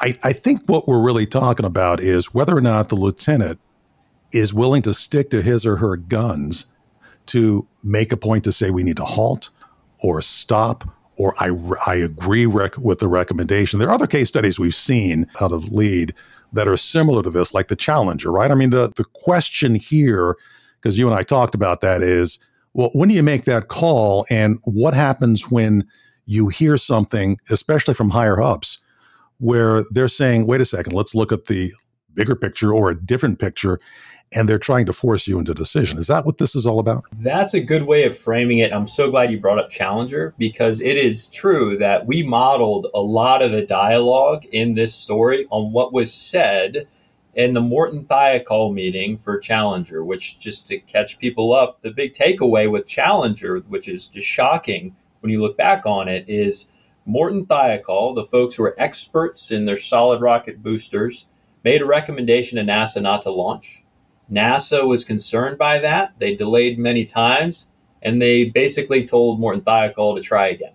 I, 0.02 0.18
I 0.24 0.34
think 0.34 0.62
what 0.66 0.86
we're 0.86 1.04
really 1.04 1.26
talking 1.26 1.66
about 1.66 2.02
is 2.02 2.34
whether 2.34 2.56
or 2.56 2.62
not 2.62 2.90
the 2.90 2.96
lieutenant 2.96 3.60
is 4.34 4.54
willing 4.54 4.82
to 4.82 4.94
stick 4.94 5.30
to 5.30 5.42
his 5.42 5.66
or 5.66 5.78
her 5.78 5.96
guns 5.96 6.70
to 7.28 7.66
make 7.84 8.12
a 8.12 8.18
point 8.18 8.44
to 8.44 8.52
say 8.52 8.70
we 8.70 8.84
need 8.84 8.98
to 8.98 9.06
halt 9.06 9.50
or 10.04 10.22
stop 10.22 10.84
or 11.18 11.34
I, 11.40 11.52
I 11.86 11.96
agree 11.96 12.46
rec- 12.46 12.78
with 12.78 13.00
the 13.00 13.08
recommendation. 13.08 13.80
There 13.80 13.88
are 13.88 13.94
other 13.94 14.08
case 14.08 14.28
studies 14.28 14.60
we've 14.60 14.76
seen 14.76 15.28
out 15.42 15.52
of 15.52 15.72
LEAD 15.72 16.14
that 16.54 16.68
are 16.68 16.76
similar 16.76 17.24
to 17.24 17.30
this, 17.30 17.54
like 17.54 17.68
the 17.68 17.76
Challenger, 17.76 18.32
right? 18.32 18.52
I 18.52 18.56
mean, 18.56 18.72
the, 18.72 18.92
the 18.96 19.06
question 19.14 19.76
here, 19.76 20.36
because 20.82 20.98
you 20.98 21.08
and 21.08 21.16
I 21.16 21.24
talked 21.24 21.56
about 21.56 21.82
that, 21.82 22.02
is 22.02 22.40
well, 22.74 22.90
when 22.94 23.10
do 23.10 23.16
you 23.16 23.24
make 23.24 23.46
that 23.46 23.68
call? 23.68 24.26
And 24.32 24.58
what 24.66 24.96
happens 24.96 25.52
when 25.52 25.88
you 26.26 26.48
hear 26.48 26.78
something, 26.78 27.38
especially 27.50 27.94
from 27.94 28.10
higher 28.10 28.42
ups, 28.42 28.80
where 29.40 29.84
they're 29.92 30.08
saying, 30.08 30.48
wait 30.48 30.62
a 30.62 30.66
second, 30.66 30.94
let's 30.94 31.16
look 31.16 31.32
at 31.32 31.46
the 31.46 31.72
bigger 32.14 32.36
picture 32.36 32.74
or 32.74 32.90
a 32.90 32.96
different 32.96 33.40
picture 33.40 33.80
and 34.36 34.50
they're 34.50 34.60
trying 34.60 34.86
to 34.86 34.94
force 34.94 35.28
you 35.28 35.40
into 35.40 35.54
decision. 35.54 35.98
Is 35.98 36.08
that 36.08 36.26
what 36.26 36.38
this 36.38 36.56
is 36.56 36.66
all 36.66 36.80
about? 36.80 37.06
That's 37.20 37.54
a 37.54 37.60
good 37.60 37.84
way 37.84 38.04
of 38.04 38.18
framing 38.18 38.60
it. 38.60 38.74
I'm 38.74 38.88
so 38.88 39.10
glad 39.10 39.32
you 39.32 39.40
brought 39.40 39.60
up 39.60 39.70
Challenger 39.70 40.34
because 40.38 40.82
it 40.82 40.98
is 40.98 41.28
true 41.30 41.78
that 41.78 42.08
we 42.08 42.24
modeled 42.24 42.88
a 42.94 43.02
lot 43.02 43.42
of 43.42 43.52
the 43.52 43.66
dialogue 43.66 44.46
in 44.46 44.76
this 44.76 44.94
story 44.94 45.48
on 45.50 45.72
what 45.72 45.94
was 45.94 46.14
said 46.14 46.88
in 47.36 47.54
the 47.54 47.62
Morton 47.62 48.06
Thiokol 48.06 48.74
meeting 48.74 49.18
for 49.18 49.40
Challenger, 49.40 50.04
which 50.04 50.40
just 50.40 50.68
to 50.68 50.80
catch 50.80 51.20
people 51.20 51.54
up, 51.54 51.82
the 51.82 51.92
big 51.92 52.14
takeaway 52.14 52.70
with 52.70 52.88
Challenger, 52.88 53.60
which 53.60 53.88
is 53.88 54.08
just 54.08 54.28
shocking 54.28 54.96
when 55.24 55.32
you 55.32 55.42
look 55.42 55.58
back 55.58 55.86
on 55.86 56.08
it, 56.08 56.26
is 56.28 56.70
Morton 57.06 57.46
Thiokol, 57.46 58.14
the 58.14 58.26
folks 58.26 58.56
who 58.56 58.64
are 58.64 58.76
experts 58.78 59.50
in 59.50 59.66
their 59.66 59.78
solid 59.78 60.22
rocket 60.22 60.62
boosters, 60.62 61.26
made 61.64 61.82
a 61.82 61.86
recommendation 61.86 62.58
to 62.58 62.64
NASA 62.64 63.02
not 63.02 63.24
to 63.24 63.32
launch 63.32 63.84
NASA 64.32 64.88
was 64.88 65.06
concerned 65.06 65.58
by 65.58 65.80
that. 65.80 66.14
They 66.20 66.36
delayed 66.36 66.80
many 66.80 67.06
times, 67.06 67.72
and 68.02 68.22
they 68.22 68.46
basically 68.46 69.06
told 69.06 69.40
Morton 69.40 69.62
Thiokol 69.62 70.16
to 70.16 70.22
try 70.22 70.48
again. 70.48 70.74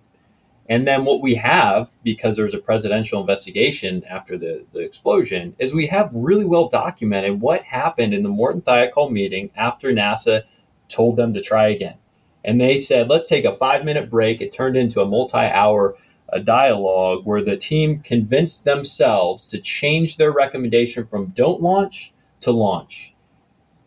And 0.67 0.87
then 0.87 1.03
what 1.03 1.21
we 1.21 1.35
have, 1.35 1.93
because 2.03 2.35
there 2.35 2.45
was 2.45 2.53
a 2.53 2.59
presidential 2.59 3.19
investigation 3.19 4.03
after 4.05 4.37
the, 4.37 4.65
the 4.71 4.79
explosion, 4.79 5.55
is 5.57 5.73
we 5.73 5.87
have 5.87 6.13
really 6.13 6.45
well 6.45 6.69
documented 6.69 7.41
what 7.41 7.63
happened 7.63 8.13
in 8.13 8.21
the 8.21 8.29
Morton 8.29 8.61
Thiokol 8.61 9.11
meeting 9.11 9.49
after 9.55 9.91
NASA 9.91 10.43
told 10.87 11.17
them 11.17 11.33
to 11.33 11.41
try 11.41 11.69
again. 11.69 11.95
And 12.43 12.59
they 12.59 12.77
said, 12.77 13.09
let's 13.09 13.27
take 13.27 13.45
a 13.45 13.53
five 13.53 13.83
minute 13.85 14.09
break. 14.09 14.41
It 14.41 14.51
turned 14.51 14.77
into 14.77 15.01
a 15.01 15.05
multi 15.05 15.37
hour 15.37 15.95
uh, 16.31 16.39
dialogue 16.39 17.25
where 17.25 17.43
the 17.43 17.57
team 17.57 17.99
convinced 17.99 18.65
themselves 18.65 19.47
to 19.47 19.59
change 19.59 20.17
their 20.17 20.31
recommendation 20.31 21.05
from 21.05 21.27
don't 21.27 21.61
launch 21.61 22.13
to 22.41 22.51
launch. 22.51 23.15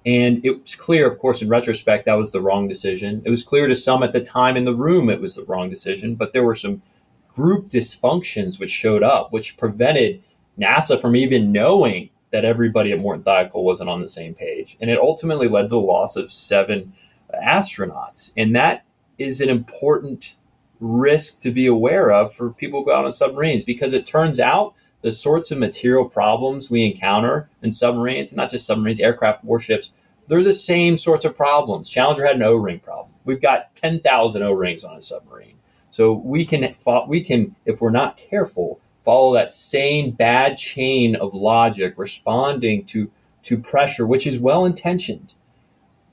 And 0.04 0.44
it 0.44 0.60
was 0.60 0.74
clear, 0.74 1.08
of 1.08 1.18
course, 1.18 1.42
in 1.42 1.48
retrospect, 1.48 2.06
that 2.06 2.18
was 2.18 2.32
the 2.32 2.40
wrong 2.40 2.66
decision. 2.66 3.22
It 3.24 3.30
was 3.30 3.44
clear 3.44 3.68
to 3.68 3.76
some 3.76 4.02
at 4.02 4.12
the 4.12 4.20
time 4.20 4.56
in 4.56 4.64
the 4.64 4.74
room 4.74 5.08
it 5.08 5.20
was 5.20 5.36
the 5.36 5.44
wrong 5.44 5.70
decision, 5.70 6.16
but 6.16 6.32
there 6.32 6.42
were 6.42 6.56
some 6.56 6.82
group 7.28 7.66
dysfunctions 7.66 8.58
which 8.58 8.70
showed 8.70 9.02
up, 9.02 9.32
which 9.32 9.56
prevented 9.56 10.22
NASA 10.58 11.00
from 11.00 11.14
even 11.16 11.52
knowing 11.52 12.10
that 12.32 12.44
everybody 12.44 12.92
at 12.92 12.98
Morton 12.98 13.22
Thiokol 13.22 13.62
wasn't 13.62 13.90
on 13.90 14.00
the 14.00 14.08
same 14.08 14.34
page. 14.34 14.76
And 14.80 14.90
it 14.90 14.98
ultimately 14.98 15.48
led 15.48 15.62
to 15.62 15.68
the 15.68 15.78
loss 15.78 16.16
of 16.16 16.32
seven 16.32 16.94
astronauts. 17.42 18.32
And 18.36 18.54
that 18.56 18.84
is 19.18 19.40
an 19.40 19.48
important 19.48 20.36
risk 20.80 21.40
to 21.42 21.50
be 21.50 21.66
aware 21.66 22.10
of 22.10 22.34
for 22.34 22.50
people 22.50 22.80
who 22.80 22.86
go 22.86 22.96
out 22.96 23.04
on 23.04 23.12
submarines 23.12 23.64
because 23.64 23.92
it 23.92 24.06
turns 24.06 24.40
out 24.40 24.74
the 25.02 25.12
sorts 25.12 25.50
of 25.50 25.58
material 25.58 26.04
problems 26.04 26.70
we 26.70 26.84
encounter 26.84 27.48
in 27.60 27.72
submarines, 27.72 28.30
and 28.30 28.36
not 28.36 28.50
just 28.50 28.66
submarines, 28.66 29.00
aircraft, 29.00 29.44
warships, 29.44 29.92
they're 30.28 30.42
the 30.42 30.54
same 30.54 30.96
sorts 30.96 31.24
of 31.24 31.36
problems. 31.36 31.90
Challenger 31.90 32.24
had 32.24 32.36
an 32.36 32.42
O-ring 32.42 32.78
problem. 32.78 33.14
We've 33.24 33.42
got 33.42 33.74
10,000 33.76 34.42
O-rings 34.42 34.84
on 34.84 34.96
a 34.96 35.02
submarine. 35.02 35.56
So 35.90 36.12
we 36.12 36.44
can, 36.44 36.74
we 37.08 37.22
can, 37.22 37.56
if 37.66 37.80
we're 37.80 37.90
not 37.90 38.16
careful, 38.16 38.80
follow 39.04 39.34
that 39.34 39.52
same 39.52 40.12
bad 40.12 40.56
chain 40.56 41.16
of 41.16 41.34
logic, 41.34 41.94
responding 41.96 42.84
to, 42.86 43.10
to 43.42 43.58
pressure, 43.58 44.06
which 44.06 44.26
is 44.26 44.38
well 44.38 44.64
intentioned, 44.64 45.34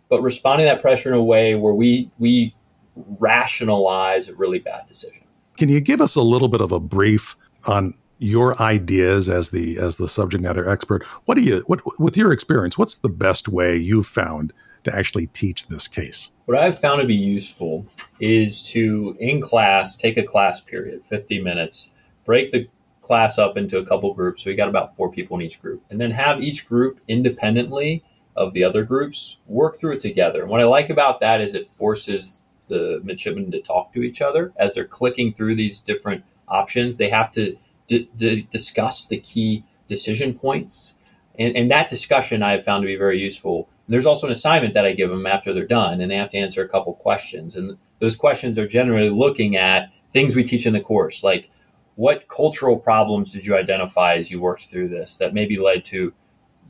but 0.10 0.22
responding 0.22 0.68
to 0.68 0.74
that 0.74 0.82
pressure 0.82 1.10
in 1.10 1.16
a 1.16 1.24
way 1.24 1.56
where 1.56 1.74
we, 1.74 2.10
we 2.20 2.56
rationalize 2.96 4.28
a 4.28 4.36
really 4.36 4.60
bad 4.60 4.88
decision. 4.88 5.24
Can 5.58 5.70
you 5.70 5.82
give 5.82 6.02
us 6.02 6.16
a 6.16 6.22
little 6.22 6.48
bit 6.48 6.62
of 6.62 6.72
a 6.72 6.80
brief 6.80 7.36
on 7.68 7.94
your 8.20 8.62
ideas 8.62 9.30
as 9.30 9.50
the 9.50 9.78
as 9.80 9.98
the 9.98 10.08
subject 10.08 10.44
matter 10.44 10.70
expert. 10.70 11.04
What 11.26 11.36
do 11.36 11.44
you 11.44 11.64
what 11.68 11.82
with 12.00 12.18
your 12.18 12.32
experience? 12.32 12.78
What's 12.78 12.98
the 12.98 13.10
best 13.10 13.48
way 13.48 13.78
you've 13.78 14.08
found 14.08 14.54
to 14.84 14.96
actually 14.96 15.28
teach 15.28 15.68
this 15.68 15.88
case? 15.88 16.32
What 16.46 16.58
I've 16.58 16.78
found 16.78 17.02
to 17.02 17.08
be 17.08 17.16
useful 17.16 17.86
is 18.20 18.68
to 18.70 19.16
in 19.20 19.42
class 19.42 19.98
take 19.98 20.18
a 20.18 20.24
class 20.24 20.62
period, 20.62 21.06
50 21.06 21.42
minutes, 21.42 21.92
break 22.26 22.52
the 22.52 22.68
class 23.02 23.40
up 23.40 23.58
into 23.58 23.78
a 23.78 23.86
couple 23.86 24.14
groups. 24.14 24.44
So 24.44 24.50
we 24.50 24.56
got 24.56 24.70
about 24.70 24.96
four 24.96 25.12
people 25.12 25.38
in 25.38 25.46
each 25.46 25.62
group, 25.62 25.84
and 25.90 26.00
then 26.00 26.12
have 26.12 26.42
each 26.42 26.68
group 26.68 27.00
independently 27.08 28.04
of 28.40 28.54
the 28.54 28.64
other 28.64 28.84
groups 28.84 29.38
work 29.48 29.78
through 29.78 29.92
it 29.92 30.00
together. 30.00 30.42
And 30.42 30.50
what 30.50 30.62
I 30.62 30.64
like 30.64 30.90
about 30.90 31.20
that 31.20 31.42
is 31.42 31.54
it 31.54 31.70
forces 31.70 32.44
the 32.70 33.02
midshipmen 33.04 33.52
to 33.52 33.62
talk 33.62 33.94
to 33.94 34.02
each 34.02 34.22
other 34.22 34.54
as 34.56 34.74
they're 34.74 34.86
clicking 34.86 35.34
through 35.34 35.56
these 35.56 35.82
different 35.82 36.24
options. 36.48 36.96
They 36.96 37.10
have 37.10 37.34
to 37.34 37.58
d- 37.88 38.10
d- 38.16 38.48
discuss 38.50 39.06
the 39.06 39.20
key 39.20 39.66
decision 39.90 40.34
points. 40.34 40.98
And, 41.38 41.56
and 41.58 41.70
that 41.70 41.90
discussion 41.90 42.42
I 42.42 42.54
have 42.54 42.64
found 42.64 42.84
to 42.84 42.88
be 42.88 42.96
very 42.96 43.20
useful. 43.20 43.68
And 43.86 43.94
there's 43.94 44.06
also 44.06 44.28
an 44.28 44.32
assignment 44.32 44.74
that 44.74 44.86
I 44.86 44.94
give 44.94 45.10
them 45.10 45.26
after 45.26 45.54
they're 45.54 45.68
done, 45.68 46.00
and 46.00 46.10
they 46.10 46.16
have 46.16 46.30
to 46.30 46.38
answer 46.38 46.64
a 46.64 46.70
couple 46.70 46.94
questions. 46.94 47.58
And 47.58 47.78
those 48.00 48.16
questions 48.16 48.58
are 48.58 48.68
generally 48.68 49.10
looking 49.10 49.58
at 49.58 49.92
things 50.14 50.34
we 50.34 50.46
teach 50.46 50.66
in 50.66 50.74
the 50.74 50.80
course, 50.80 51.24
like 51.24 51.50
what 51.96 52.30
cultural 52.30 52.78
problems 52.78 53.34
did 53.34 53.46
you 53.46 53.58
identify 53.58 54.16
as 54.16 54.32
you 54.32 54.40
worked 54.40 54.68
through 54.68 54.88
this 54.88 55.18
that 55.18 55.34
maybe 55.34 55.60
led 55.60 55.84
to 55.84 56.14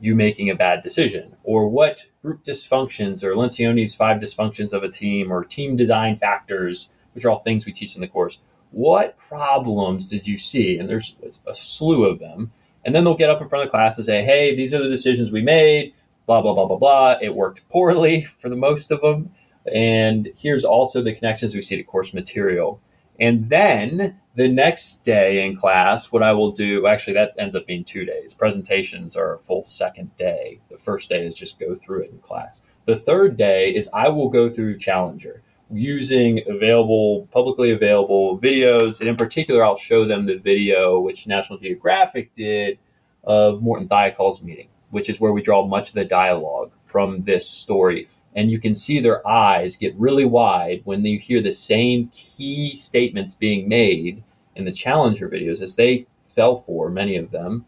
you 0.00 0.16
making 0.16 0.50
a 0.50 0.54
bad 0.54 0.82
decision? 0.82 1.36
Or 1.44 1.68
what 1.68 2.06
group 2.22 2.42
dysfunctions 2.42 3.22
or 3.22 3.34
Lencioni's 3.34 3.94
five 3.94 4.20
dysfunctions 4.20 4.72
of 4.72 4.82
a 4.82 4.88
team 4.88 5.32
or 5.32 5.44
team 5.44 5.76
design 5.76 6.16
factors, 6.16 6.90
which 7.12 7.24
are 7.24 7.30
all 7.30 7.38
things 7.38 7.66
we 7.66 7.72
teach 7.72 7.94
in 7.94 8.00
the 8.00 8.08
course, 8.08 8.40
what 8.70 9.18
problems 9.18 10.08
did 10.08 10.26
you 10.26 10.38
see? 10.38 10.78
And 10.78 10.88
there's 10.88 11.16
a 11.46 11.54
slew 11.54 12.04
of 12.04 12.18
them. 12.18 12.52
And 12.84 12.94
then 12.94 13.04
they'll 13.04 13.16
get 13.16 13.30
up 13.30 13.42
in 13.42 13.48
front 13.48 13.64
of 13.64 13.68
the 13.68 13.76
class 13.76 13.98
and 13.98 14.06
say, 14.06 14.22
hey, 14.22 14.54
these 14.54 14.72
are 14.72 14.82
the 14.82 14.88
decisions 14.88 15.32
we 15.32 15.42
made, 15.42 15.92
blah, 16.26 16.40
blah, 16.40 16.54
blah, 16.54 16.66
blah, 16.66 16.76
blah. 16.76 17.16
It 17.20 17.34
worked 17.34 17.68
poorly 17.68 18.22
for 18.40 18.48
the 18.48 18.56
most 18.56 18.90
of 18.90 19.00
them. 19.00 19.32
And 19.70 20.30
here's 20.36 20.64
also 20.64 21.02
the 21.02 21.14
connections 21.14 21.54
we 21.54 21.62
see 21.62 21.76
to 21.76 21.82
course 21.82 22.14
material. 22.14 22.80
And 23.18 23.50
then 23.50 24.19
the 24.34 24.48
next 24.48 25.04
day 25.04 25.44
in 25.44 25.56
class, 25.56 26.12
what 26.12 26.22
I 26.22 26.32
will 26.32 26.52
do, 26.52 26.86
actually, 26.86 27.14
that 27.14 27.34
ends 27.36 27.56
up 27.56 27.66
being 27.66 27.84
two 27.84 28.04
days. 28.04 28.32
Presentations 28.32 29.16
are 29.16 29.34
a 29.34 29.38
full 29.38 29.64
second 29.64 30.16
day. 30.16 30.60
The 30.70 30.78
first 30.78 31.10
day 31.10 31.26
is 31.26 31.34
just 31.34 31.58
go 31.58 31.74
through 31.74 32.02
it 32.02 32.10
in 32.10 32.18
class. 32.18 32.62
The 32.86 32.96
third 32.96 33.36
day 33.36 33.74
is 33.74 33.90
I 33.92 34.08
will 34.08 34.28
go 34.28 34.48
through 34.48 34.78
Challenger 34.78 35.42
using 35.72 36.42
available, 36.48 37.28
publicly 37.32 37.70
available 37.70 38.38
videos. 38.38 39.00
And 39.00 39.08
in 39.08 39.16
particular, 39.16 39.64
I'll 39.64 39.76
show 39.76 40.04
them 40.04 40.26
the 40.26 40.38
video 40.38 41.00
which 41.00 41.26
National 41.26 41.58
Geographic 41.58 42.34
did 42.34 42.78
of 43.24 43.62
Morton 43.62 43.88
Thiokol's 43.88 44.42
meeting, 44.42 44.68
which 44.90 45.08
is 45.08 45.20
where 45.20 45.32
we 45.32 45.42
draw 45.42 45.66
much 45.66 45.88
of 45.88 45.94
the 45.94 46.04
dialogue 46.04 46.72
from 46.90 47.22
this 47.22 47.48
story. 47.48 48.08
And 48.34 48.50
you 48.50 48.58
can 48.58 48.74
see 48.74 49.00
their 49.00 49.26
eyes 49.26 49.76
get 49.76 49.94
really 49.96 50.24
wide 50.24 50.82
when 50.84 51.04
you 51.04 51.18
hear 51.18 51.40
the 51.40 51.52
same 51.52 52.08
key 52.12 52.74
statements 52.74 53.34
being 53.34 53.68
made 53.68 54.22
in 54.56 54.64
the 54.64 54.72
Challenger 54.72 55.28
videos 55.28 55.62
as 55.62 55.76
they 55.76 56.06
fell 56.24 56.56
for, 56.56 56.90
many 56.90 57.16
of 57.16 57.30
them, 57.30 57.64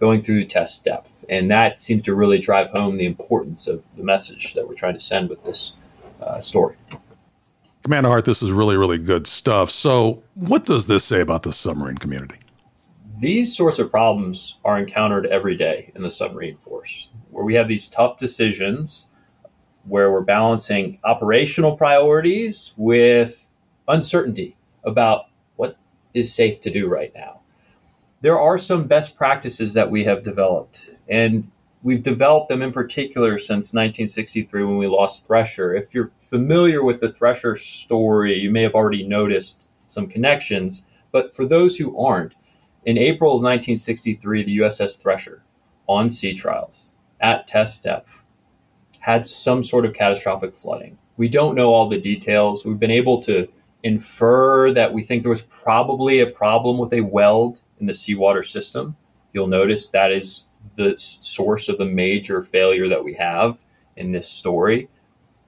going 0.00 0.22
through 0.22 0.44
test 0.46 0.84
depth. 0.84 1.24
And 1.28 1.50
that 1.50 1.80
seems 1.80 2.02
to 2.04 2.14
really 2.14 2.38
drive 2.38 2.70
home 2.70 2.96
the 2.96 3.06
importance 3.06 3.66
of 3.66 3.84
the 3.96 4.02
message 4.02 4.54
that 4.54 4.66
we're 4.66 4.74
trying 4.74 4.94
to 4.94 5.00
send 5.00 5.28
with 5.28 5.42
this 5.44 5.76
uh, 6.20 6.40
story. 6.40 6.76
Commander 7.82 8.08
Hart, 8.08 8.24
this 8.24 8.42
is 8.42 8.52
really, 8.52 8.76
really 8.76 8.98
good 8.98 9.26
stuff. 9.26 9.70
So, 9.70 10.22
what 10.34 10.66
does 10.66 10.86
this 10.86 11.04
say 11.04 11.20
about 11.20 11.42
the 11.42 11.52
submarine 11.52 11.98
community? 11.98 12.36
These 13.20 13.56
sorts 13.56 13.78
of 13.78 13.90
problems 13.90 14.58
are 14.64 14.78
encountered 14.78 15.26
every 15.26 15.56
day 15.56 15.92
in 15.94 16.02
the 16.02 16.10
submarine 16.10 16.56
force, 16.56 17.10
where 17.32 17.44
we 17.44 17.54
have 17.54 17.66
these 17.66 17.88
tough 17.88 18.16
decisions 18.16 19.06
where 19.84 20.12
we're 20.12 20.20
balancing 20.20 20.98
operational 21.04 21.76
priorities 21.76 22.72
with 22.76 23.48
uncertainty 23.88 24.56
about 24.84 25.26
what 25.56 25.76
is 26.14 26.32
safe 26.32 26.60
to 26.60 26.70
do 26.70 26.88
right 26.88 27.12
now. 27.14 27.40
There 28.20 28.38
are 28.38 28.58
some 28.58 28.86
best 28.86 29.16
practices 29.16 29.74
that 29.74 29.90
we 29.90 30.04
have 30.04 30.22
developed, 30.22 30.90
and 31.08 31.50
we've 31.82 32.02
developed 32.02 32.48
them 32.48 32.62
in 32.62 32.70
particular 32.70 33.38
since 33.38 33.74
1963 33.74 34.64
when 34.64 34.78
we 34.78 34.86
lost 34.86 35.26
Thresher. 35.26 35.74
If 35.74 35.92
you're 35.94 36.12
familiar 36.18 36.84
with 36.84 37.00
the 37.00 37.12
Thresher 37.12 37.56
story, 37.56 38.38
you 38.38 38.50
may 38.50 38.62
have 38.62 38.74
already 38.74 39.04
noticed 39.04 39.68
some 39.88 40.06
connections. 40.06 40.84
But 41.10 41.34
for 41.34 41.44
those 41.44 41.78
who 41.78 41.98
aren't, 41.98 42.34
in 42.84 42.96
April 42.96 43.32
of 43.32 43.42
1963, 43.42 44.44
the 44.44 44.58
USS 44.58 45.00
Thresher 45.00 45.42
on 45.88 46.08
sea 46.08 46.34
trials 46.34 46.91
at 47.22 47.48
test 47.48 47.84
depth 47.84 48.24
had 49.00 49.24
some 49.24 49.64
sort 49.64 49.86
of 49.86 49.94
catastrophic 49.94 50.54
flooding. 50.54 50.98
We 51.16 51.28
don't 51.28 51.54
know 51.54 51.72
all 51.72 51.88
the 51.88 52.00
details. 52.00 52.64
We've 52.64 52.78
been 52.78 52.90
able 52.90 53.20
to 53.22 53.48
infer 53.82 54.72
that 54.72 54.92
we 54.92 55.02
think 55.02 55.22
there 55.22 55.30
was 55.30 55.42
probably 55.42 56.20
a 56.20 56.26
problem 56.26 56.78
with 56.78 56.92
a 56.92 57.00
weld 57.00 57.62
in 57.80 57.86
the 57.86 57.94
seawater 57.94 58.42
system. 58.42 58.96
You'll 59.32 59.48
notice 59.48 59.90
that 59.90 60.12
is 60.12 60.48
the 60.76 60.96
source 60.96 61.68
of 61.68 61.78
the 61.78 61.84
major 61.84 62.42
failure 62.42 62.88
that 62.88 63.04
we 63.04 63.14
have 63.14 63.64
in 63.96 64.12
this 64.12 64.28
story. 64.28 64.88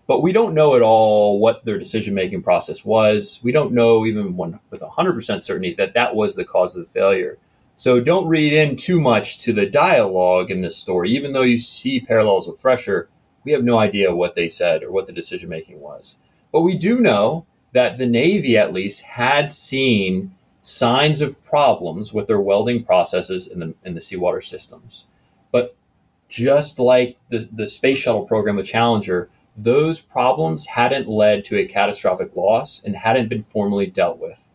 But 0.06 0.20
we 0.20 0.32
don't 0.32 0.54
know 0.54 0.74
at 0.74 0.82
all 0.82 1.38
what 1.38 1.64
their 1.64 1.78
decision 1.78 2.14
making 2.14 2.42
process 2.42 2.84
was. 2.84 3.40
We 3.42 3.52
don't 3.52 3.72
know 3.72 4.04
even 4.04 4.36
one, 4.36 4.60
with 4.70 4.80
100% 4.80 5.42
certainty 5.42 5.74
that 5.74 5.94
that 5.94 6.14
was 6.14 6.34
the 6.34 6.44
cause 6.44 6.76
of 6.76 6.84
the 6.84 6.90
failure. 6.90 7.38
So 7.76 8.00
don't 8.00 8.28
read 8.28 8.52
in 8.52 8.76
too 8.76 9.00
much 9.00 9.38
to 9.40 9.52
the 9.52 9.66
dialogue 9.66 10.50
in 10.50 10.60
this 10.60 10.76
story. 10.76 11.10
Even 11.10 11.32
though 11.32 11.42
you 11.42 11.58
see 11.58 12.00
parallels 12.00 12.46
with 12.46 12.60
Thresher, 12.60 13.08
we 13.44 13.52
have 13.52 13.64
no 13.64 13.78
idea 13.78 14.14
what 14.14 14.34
they 14.34 14.48
said 14.48 14.82
or 14.82 14.92
what 14.92 15.06
the 15.06 15.12
decision 15.12 15.48
making 15.48 15.80
was. 15.80 16.16
But 16.52 16.62
we 16.62 16.76
do 16.76 17.00
know 17.00 17.46
that 17.72 17.98
the 17.98 18.06
Navy, 18.06 18.56
at 18.56 18.72
least, 18.72 19.02
had 19.02 19.50
seen 19.50 20.34
signs 20.62 21.20
of 21.20 21.44
problems 21.44 22.14
with 22.14 22.26
their 22.26 22.40
welding 22.40 22.84
processes 22.84 23.46
in 23.48 23.58
the, 23.58 23.74
in 23.84 23.94
the 23.94 24.00
seawater 24.00 24.40
systems. 24.40 25.06
But 25.50 25.76
just 26.28 26.78
like 26.78 27.18
the, 27.28 27.48
the 27.52 27.66
space 27.66 27.98
shuttle 27.98 28.24
program, 28.24 28.56
with 28.56 28.66
Challenger, 28.66 29.28
those 29.56 30.00
problems 30.00 30.66
hadn't 30.66 31.08
led 31.08 31.44
to 31.46 31.58
a 31.58 31.66
catastrophic 31.66 32.34
loss 32.34 32.82
and 32.82 32.96
hadn't 32.96 33.28
been 33.28 33.42
formally 33.42 33.86
dealt 33.86 34.18
with. 34.18 34.48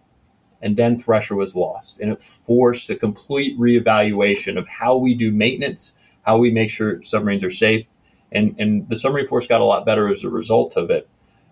And 0.62 0.76
then 0.76 0.98
Thresher 0.98 1.36
was 1.36 1.56
lost, 1.56 2.00
and 2.00 2.12
it 2.12 2.22
forced 2.22 2.90
a 2.90 2.96
complete 2.96 3.58
reevaluation 3.58 4.58
of 4.58 4.68
how 4.68 4.98
we 4.98 5.16
do 5.16 5.32
maintenance, 5.32 5.96
how 6.24 6.38
we 6.38 6.52
make 6.52 6.70
sure 6.70 7.02
submarines 7.02 7.44
are 7.44 7.52
safe, 7.52 7.88
and 8.32 8.56
and 8.60 8.88
the 8.90 8.98
submarine 8.98 9.28
force 9.28 9.48
got 9.48 9.62
a 9.62 9.66
lot 9.66 9.86
better 9.86 10.10
as 10.10 10.24
a 10.24 10.30
result 10.30 10.76
of 10.76 10.90
it. 10.90 11.08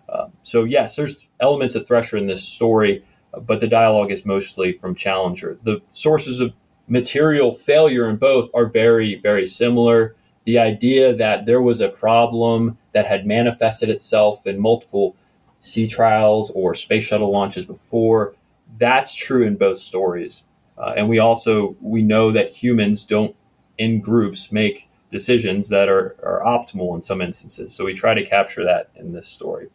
Uh, 0.08 0.28
so 0.42 0.64
yes, 0.64 0.96
there's 0.96 1.28
elements 1.40 1.74
of 1.74 1.86
Thresher 1.86 2.18
in 2.18 2.26
this 2.26 2.46
story, 2.46 3.04
but 3.32 3.60
the 3.60 3.66
dialogue 3.66 4.10
is 4.10 4.26
mostly 4.26 4.72
from 4.72 4.94
Challenger. 4.94 5.58
The 5.62 5.80
sources 5.86 6.40
of 6.40 6.52
material 6.86 7.54
failure 7.54 8.08
in 8.08 8.16
both 8.16 8.50
are 8.54 8.66
very 8.66 9.14
very 9.14 9.46
similar 9.46 10.14
the 10.48 10.58
idea 10.58 11.14
that 11.14 11.44
there 11.44 11.60
was 11.60 11.82
a 11.82 11.90
problem 11.90 12.78
that 12.92 13.04
had 13.04 13.26
manifested 13.26 13.90
itself 13.90 14.46
in 14.46 14.58
multiple 14.58 15.14
sea 15.60 15.86
trials 15.86 16.50
or 16.52 16.74
space 16.74 17.04
shuttle 17.04 17.30
launches 17.30 17.66
before 17.66 18.34
that's 18.76 19.14
true 19.14 19.44
in 19.44 19.56
both 19.56 19.78
stories. 19.78 20.44
Uh, 20.76 20.94
and 20.96 21.08
we 21.08 21.18
also 21.18 21.76
we 21.80 22.02
know 22.02 22.30
that 22.30 22.50
humans 22.50 23.04
don't 23.04 23.34
in 23.78 24.00
groups 24.00 24.52
make 24.52 24.88
decisions 25.10 25.68
that 25.70 25.88
are, 25.88 26.16
are 26.22 26.42
optimal 26.44 26.94
in 26.94 27.02
some 27.02 27.20
instances. 27.20 27.74
So 27.74 27.84
we 27.84 27.94
try 27.94 28.14
to 28.14 28.24
capture 28.24 28.64
that 28.64 28.90
in 28.96 29.12
this 29.12 29.28
story. 29.28 29.68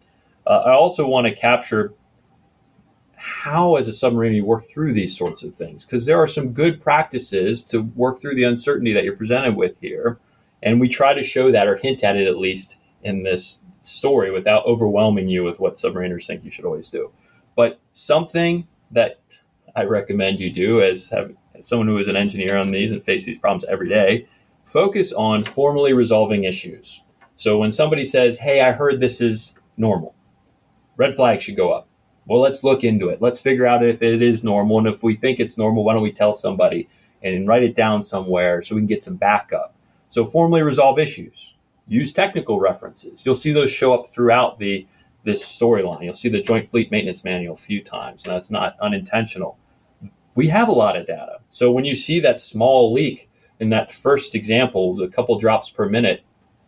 Uh, 0.45 0.63
i 0.65 0.71
also 0.71 1.07
want 1.07 1.25
to 1.25 1.33
capture 1.33 1.93
how 3.15 3.77
as 3.77 3.88
a 3.88 3.93
submarine 3.93 4.33
you 4.33 4.43
work 4.43 4.65
through 4.65 4.93
these 4.93 5.17
sorts 5.17 5.43
of 5.43 5.55
things. 5.55 5.85
Because 5.85 6.05
there 6.05 6.21
are 6.21 6.27
some 6.27 6.51
good 6.51 6.81
practices 6.81 7.63
to 7.63 7.81
work 7.81 8.19
through 8.19 8.35
the 8.35 8.43
uncertainty 8.43 8.91
that 8.93 9.05
you're 9.05 9.15
presented 9.15 9.55
with 9.55 9.79
here. 9.79 10.19
And 10.62 10.79
we 10.79 10.89
try 10.89 11.13
to 11.13 11.23
show 11.23 11.50
that 11.51 11.67
or 11.67 11.77
hint 11.77 12.03
at 12.03 12.17
it 12.17 12.27
at 12.27 12.38
least 12.38 12.81
in 13.01 13.23
this 13.23 13.63
story 13.79 14.29
without 14.29 14.65
overwhelming 14.65 15.29
you 15.29 15.43
with 15.43 15.59
what 15.59 15.75
submariners 15.75 16.27
think 16.27 16.43
you 16.43 16.51
should 16.51 16.65
always 16.65 16.89
do. 16.89 17.12
But 17.55 17.79
something 17.93 18.67
that 18.93 19.19
I 19.75 19.83
recommend 19.83 20.39
you 20.39 20.51
do 20.51 20.81
as, 20.81 21.09
have, 21.09 21.33
someone 21.62 21.88
who 21.88 21.97
is 21.97 22.07
an 22.07 22.15
engineer 22.15 22.57
on 22.57 22.71
these 22.71 22.91
and 22.91 23.03
face 23.03 23.25
these 23.25 23.38
problems 23.38 23.65
every 23.65 23.89
day, 23.89 24.27
focus 24.63 25.13
on 25.13 25.43
formally 25.43 25.93
resolving 25.93 26.43
issues. 26.43 27.01
So 27.35 27.57
when 27.57 27.71
somebody 27.71 28.05
says, 28.05 28.39
Hey, 28.39 28.62
I 28.62 28.71
heard 28.71 29.00
this 29.00 29.21
is 29.21 29.59
normal, 29.77 30.15
red 30.97 31.15
flag 31.15 31.41
should 31.41 31.55
go 31.55 31.71
up. 31.71 31.88
Well, 32.25 32.39
let's 32.39 32.63
look 32.63 32.83
into 32.83 33.09
it. 33.09 33.21
Let's 33.21 33.41
figure 33.41 33.65
out 33.65 33.83
if 33.83 34.01
it 34.01 34.21
is 34.21 34.43
normal. 34.43 34.77
And 34.77 34.88
if 34.88 35.03
we 35.03 35.15
think 35.15 35.39
it's 35.39 35.57
normal, 35.57 35.83
why 35.83 35.93
don't 35.93 36.03
we 36.03 36.12
tell 36.12 36.33
somebody 36.33 36.88
and 37.21 37.47
write 37.47 37.63
it 37.63 37.75
down 37.75 38.01
somewhere 38.01 38.62
so 38.62 38.75
we 38.75 38.82
can 38.82 38.88
get 38.88 39.03
some 39.03 39.17
backup? 39.17 39.75
So 40.08 40.25
formally 40.25 40.62
resolve 40.62 40.99
issues. 40.99 41.56
Use 41.86 42.13
technical 42.13 42.62
references. 42.62 43.25
You'll 43.25 43.36
see 43.36 43.51
those 43.51 43.71
show 43.71 43.93
up 43.93 44.08
throughout 44.08 44.58
the 44.58 44.88
this 45.23 45.43
storyline. 45.43 46.03
You'll 46.03 46.13
see 46.13 46.29
the 46.29 46.41
Joint 46.41 46.67
Fleet 46.67 46.91
Maintenance 46.91 47.23
Manual 47.23 47.53
a 47.53 47.57
few 47.57 47.81
times, 47.81 48.25
and 48.25 48.33
that's 48.33 48.51
not 48.51 48.77
unintentional. 48.81 49.57
We 50.36 50.49
have 50.49 50.67
a 50.67 50.73
lot 50.73 50.97
of 50.97 51.07
data. 51.07 51.39
So 51.49 51.71
when 51.71 51.86
you 51.86 51.95
see 51.95 52.19
that 52.19 52.39
small 52.39 52.91
leak 52.91 53.29
in 53.59 53.69
that 53.69 53.91
first 53.91 54.36
example, 54.36 54.95
the 54.95 55.07
couple 55.07 55.38
drops 55.39 55.69
per 55.69 55.88
minute, 55.88 56.23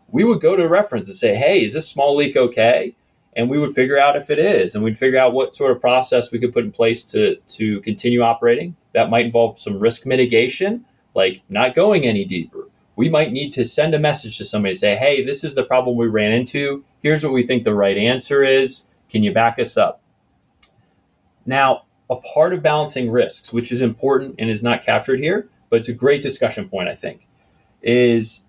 we 0.09 0.23
would 0.23 0.39
go 0.39 0.55
to 0.55 0.67
reference 0.67 1.07
and 1.07 1.17
say, 1.17 1.35
hey, 1.35 1.65
is 1.65 1.73
this 1.73 1.89
small 1.89 2.15
leak 2.15 2.37
okay? 2.37 2.95
And 3.35 3.49
we 3.49 3.59
would 3.59 3.73
figure 3.73 3.97
out 3.97 4.15
if 4.15 4.29
it 4.29 4.39
is, 4.39 4.75
and 4.75 4.83
we'd 4.83 4.97
figure 4.97 5.19
out 5.19 5.33
what 5.33 5.53
sort 5.53 5.71
of 5.71 5.81
process 5.81 6.31
we 6.31 6.39
could 6.39 6.53
put 6.53 6.63
in 6.63 6.71
place 6.71 7.03
to, 7.05 7.35
to 7.47 7.81
continue 7.81 8.21
operating. 8.21 8.77
That 8.93 9.09
might 9.09 9.25
involve 9.25 9.59
some 9.59 9.77
risk 9.77 10.05
mitigation, 10.05 10.85
like 11.13 11.41
not 11.49 11.75
going 11.75 12.05
any 12.05 12.23
deeper, 12.23 12.64
we 12.95 13.10
might 13.10 13.31
need 13.31 13.51
to 13.53 13.65
send 13.65 13.93
a 13.93 13.99
message 13.99 14.38
to 14.38 14.45
somebody 14.45 14.73
to 14.73 14.79
say, 14.79 14.95
hey, 14.95 15.23
this 15.23 15.43
is 15.43 15.55
the 15.55 15.65
problem 15.65 15.97
we 15.97 16.08
ran 16.08 16.31
into. 16.31 16.84
Here's 17.01 17.23
what 17.23 17.34
we 17.34 17.45
think 17.45 17.63
the 17.63 17.73
right 17.73 17.97
answer 17.97 18.43
is. 18.43 18.88
Can 19.10 19.23
you 19.23 19.34
back 19.34 19.60
us 19.60 19.77
up? 19.77 20.01
Now, 21.45 21.84
a 22.10 22.15
part 22.15 22.53
of 22.53 22.63
balancing 22.63 23.12
risks, 23.12 23.51
which 23.51 23.71
is 23.71 23.81
important 23.81 24.36
and 24.39 24.49
is 24.49 24.63
not 24.63 24.86
captured 24.86 25.19
here, 25.19 25.49
but 25.69 25.79
it's 25.79 25.89
a 25.89 25.93
great 25.93 26.21
discussion 26.21 26.69
point, 26.69 26.88
I 26.88 26.95
think, 26.95 27.27
is 27.81 28.45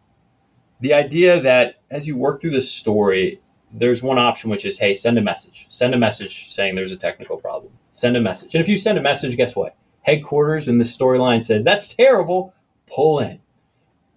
the 0.81 0.95
idea 0.95 1.41
that 1.41 1.81
as 1.91 2.07
you 2.07 2.17
work 2.17 2.41
through 2.41 2.51
the 2.51 2.61
story, 2.61 3.41
there's 3.73 4.03
one 4.03 4.19
option 4.19 4.51
which 4.51 4.65
is, 4.65 4.79
hey, 4.79 4.95
send 4.95 5.19
a 5.19 5.23
message. 5.23 5.67
Send 5.71 5.95
a 5.95 5.99
message 5.99 6.51
saying 6.51 6.75
there's 6.75 6.93
a 6.93 6.97
technical 6.97 7.37
problem. 7.37 7.73
Send 7.93 8.17
a 8.17 8.21
message. 8.21 8.55
And 8.55 8.63
if 8.63 8.69
you 8.69 8.79
send 8.79 8.99
a 8.99 9.03
message, 9.03 9.37
guess 9.37 9.57
what? 9.57 9.75
Headquarters 10.03 10.69
in 10.69 10.79
the 10.79 10.85
storyline 10.85 11.45
says, 11.45 11.65
that's 11.65 11.95
terrible. 11.95 12.55
Pull 12.87 13.19
in 13.21 13.41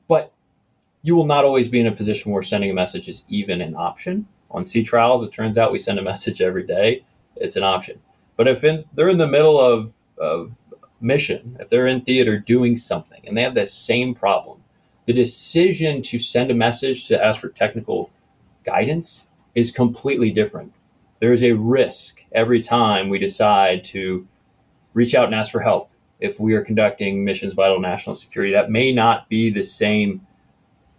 but 0.09 0.33
you 1.03 1.15
will 1.15 1.25
not 1.25 1.45
always 1.45 1.69
be 1.69 1.79
in 1.79 1.87
a 1.87 1.95
position 1.95 2.33
where 2.33 2.43
sending 2.43 2.69
a 2.69 2.73
message 2.73 3.07
is 3.07 3.23
even 3.29 3.61
an 3.61 3.75
option. 3.75 4.27
On 4.51 4.65
sea 4.65 4.83
trials, 4.83 5.23
it 5.23 5.31
turns 5.31 5.57
out 5.57 5.71
we 5.71 5.79
send 5.79 5.97
a 5.97 6.01
message 6.11 6.41
every 6.41 6.63
day. 6.63 7.05
It's 7.37 7.55
an 7.55 7.63
option. 7.63 8.01
But 8.35 8.49
if 8.49 8.65
in, 8.65 8.83
they're 8.93 9.07
in 9.07 9.17
the 9.17 9.27
middle 9.27 9.57
of, 9.57 9.95
of 10.17 10.51
mission, 10.99 11.55
if 11.61 11.69
they're 11.69 11.87
in 11.87 12.01
theater 12.01 12.37
doing 12.37 12.75
something 12.75 13.21
and 13.25 13.37
they 13.37 13.43
have 13.43 13.55
the 13.55 13.67
same 13.67 14.13
problem, 14.13 14.61
the 15.05 15.13
decision 15.13 16.01
to 16.03 16.19
send 16.19 16.51
a 16.51 16.55
message 16.55 17.07
to 17.07 17.23
ask 17.23 17.39
for 17.39 17.49
technical 17.49 18.11
guidance 18.63 19.29
is 19.55 19.71
completely 19.71 20.31
different. 20.31 20.73
There 21.19 21.33
is 21.33 21.43
a 21.43 21.53
risk 21.53 22.23
every 22.31 22.61
time 22.61 23.09
we 23.09 23.19
decide 23.19 23.83
to 23.85 24.27
reach 24.93 25.15
out 25.15 25.25
and 25.25 25.35
ask 25.35 25.51
for 25.51 25.61
help 25.61 25.89
if 26.19 26.39
we 26.39 26.53
are 26.53 26.63
conducting 26.63 27.23
missions 27.23 27.53
vital 27.53 27.79
national 27.79 28.15
security. 28.15 28.53
That 28.53 28.71
may 28.71 28.91
not 28.91 29.29
be 29.29 29.49
the 29.49 29.63
same 29.63 30.25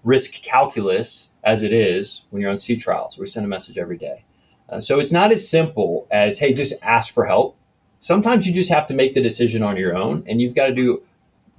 risk 0.02 0.42
calculus 0.42 1.30
as 1.44 1.62
it 1.62 1.72
is 1.72 2.24
when 2.30 2.40
you're 2.40 2.50
on 2.50 2.58
sea 2.58 2.76
trials. 2.76 3.18
We 3.18 3.26
send 3.26 3.44
a 3.44 3.48
message 3.48 3.78
every 3.78 3.98
day. 3.98 4.24
Uh, 4.68 4.80
so 4.80 5.00
it's 5.00 5.12
not 5.12 5.32
as 5.32 5.48
simple 5.48 6.06
as, 6.10 6.38
hey, 6.38 6.54
just 6.54 6.82
ask 6.82 7.12
for 7.12 7.26
help. 7.26 7.56
Sometimes 7.98 8.46
you 8.46 8.54
just 8.54 8.70
have 8.70 8.86
to 8.86 8.94
make 8.94 9.14
the 9.14 9.22
decision 9.22 9.62
on 9.62 9.76
your 9.76 9.94
own, 9.94 10.24
and 10.26 10.40
you've 10.40 10.54
got 10.54 10.66
to 10.66 10.74
do 10.74 11.02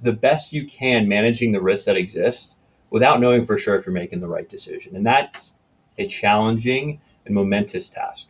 the 0.00 0.12
best 0.12 0.52
you 0.52 0.66
can 0.66 1.08
managing 1.08 1.52
the 1.52 1.60
risks 1.60 1.86
that 1.86 1.96
exist 1.96 2.56
without 2.90 3.20
knowing 3.20 3.44
for 3.44 3.58
sure 3.58 3.76
if 3.76 3.86
you're 3.86 3.92
making 3.92 4.20
the 4.20 4.28
right 4.28 4.48
decision. 4.48 4.96
And 4.96 5.06
that's 5.06 5.58
a 5.98 6.06
challenging 6.06 7.00
and 7.24 7.34
momentous 7.34 7.90
task. 7.90 8.28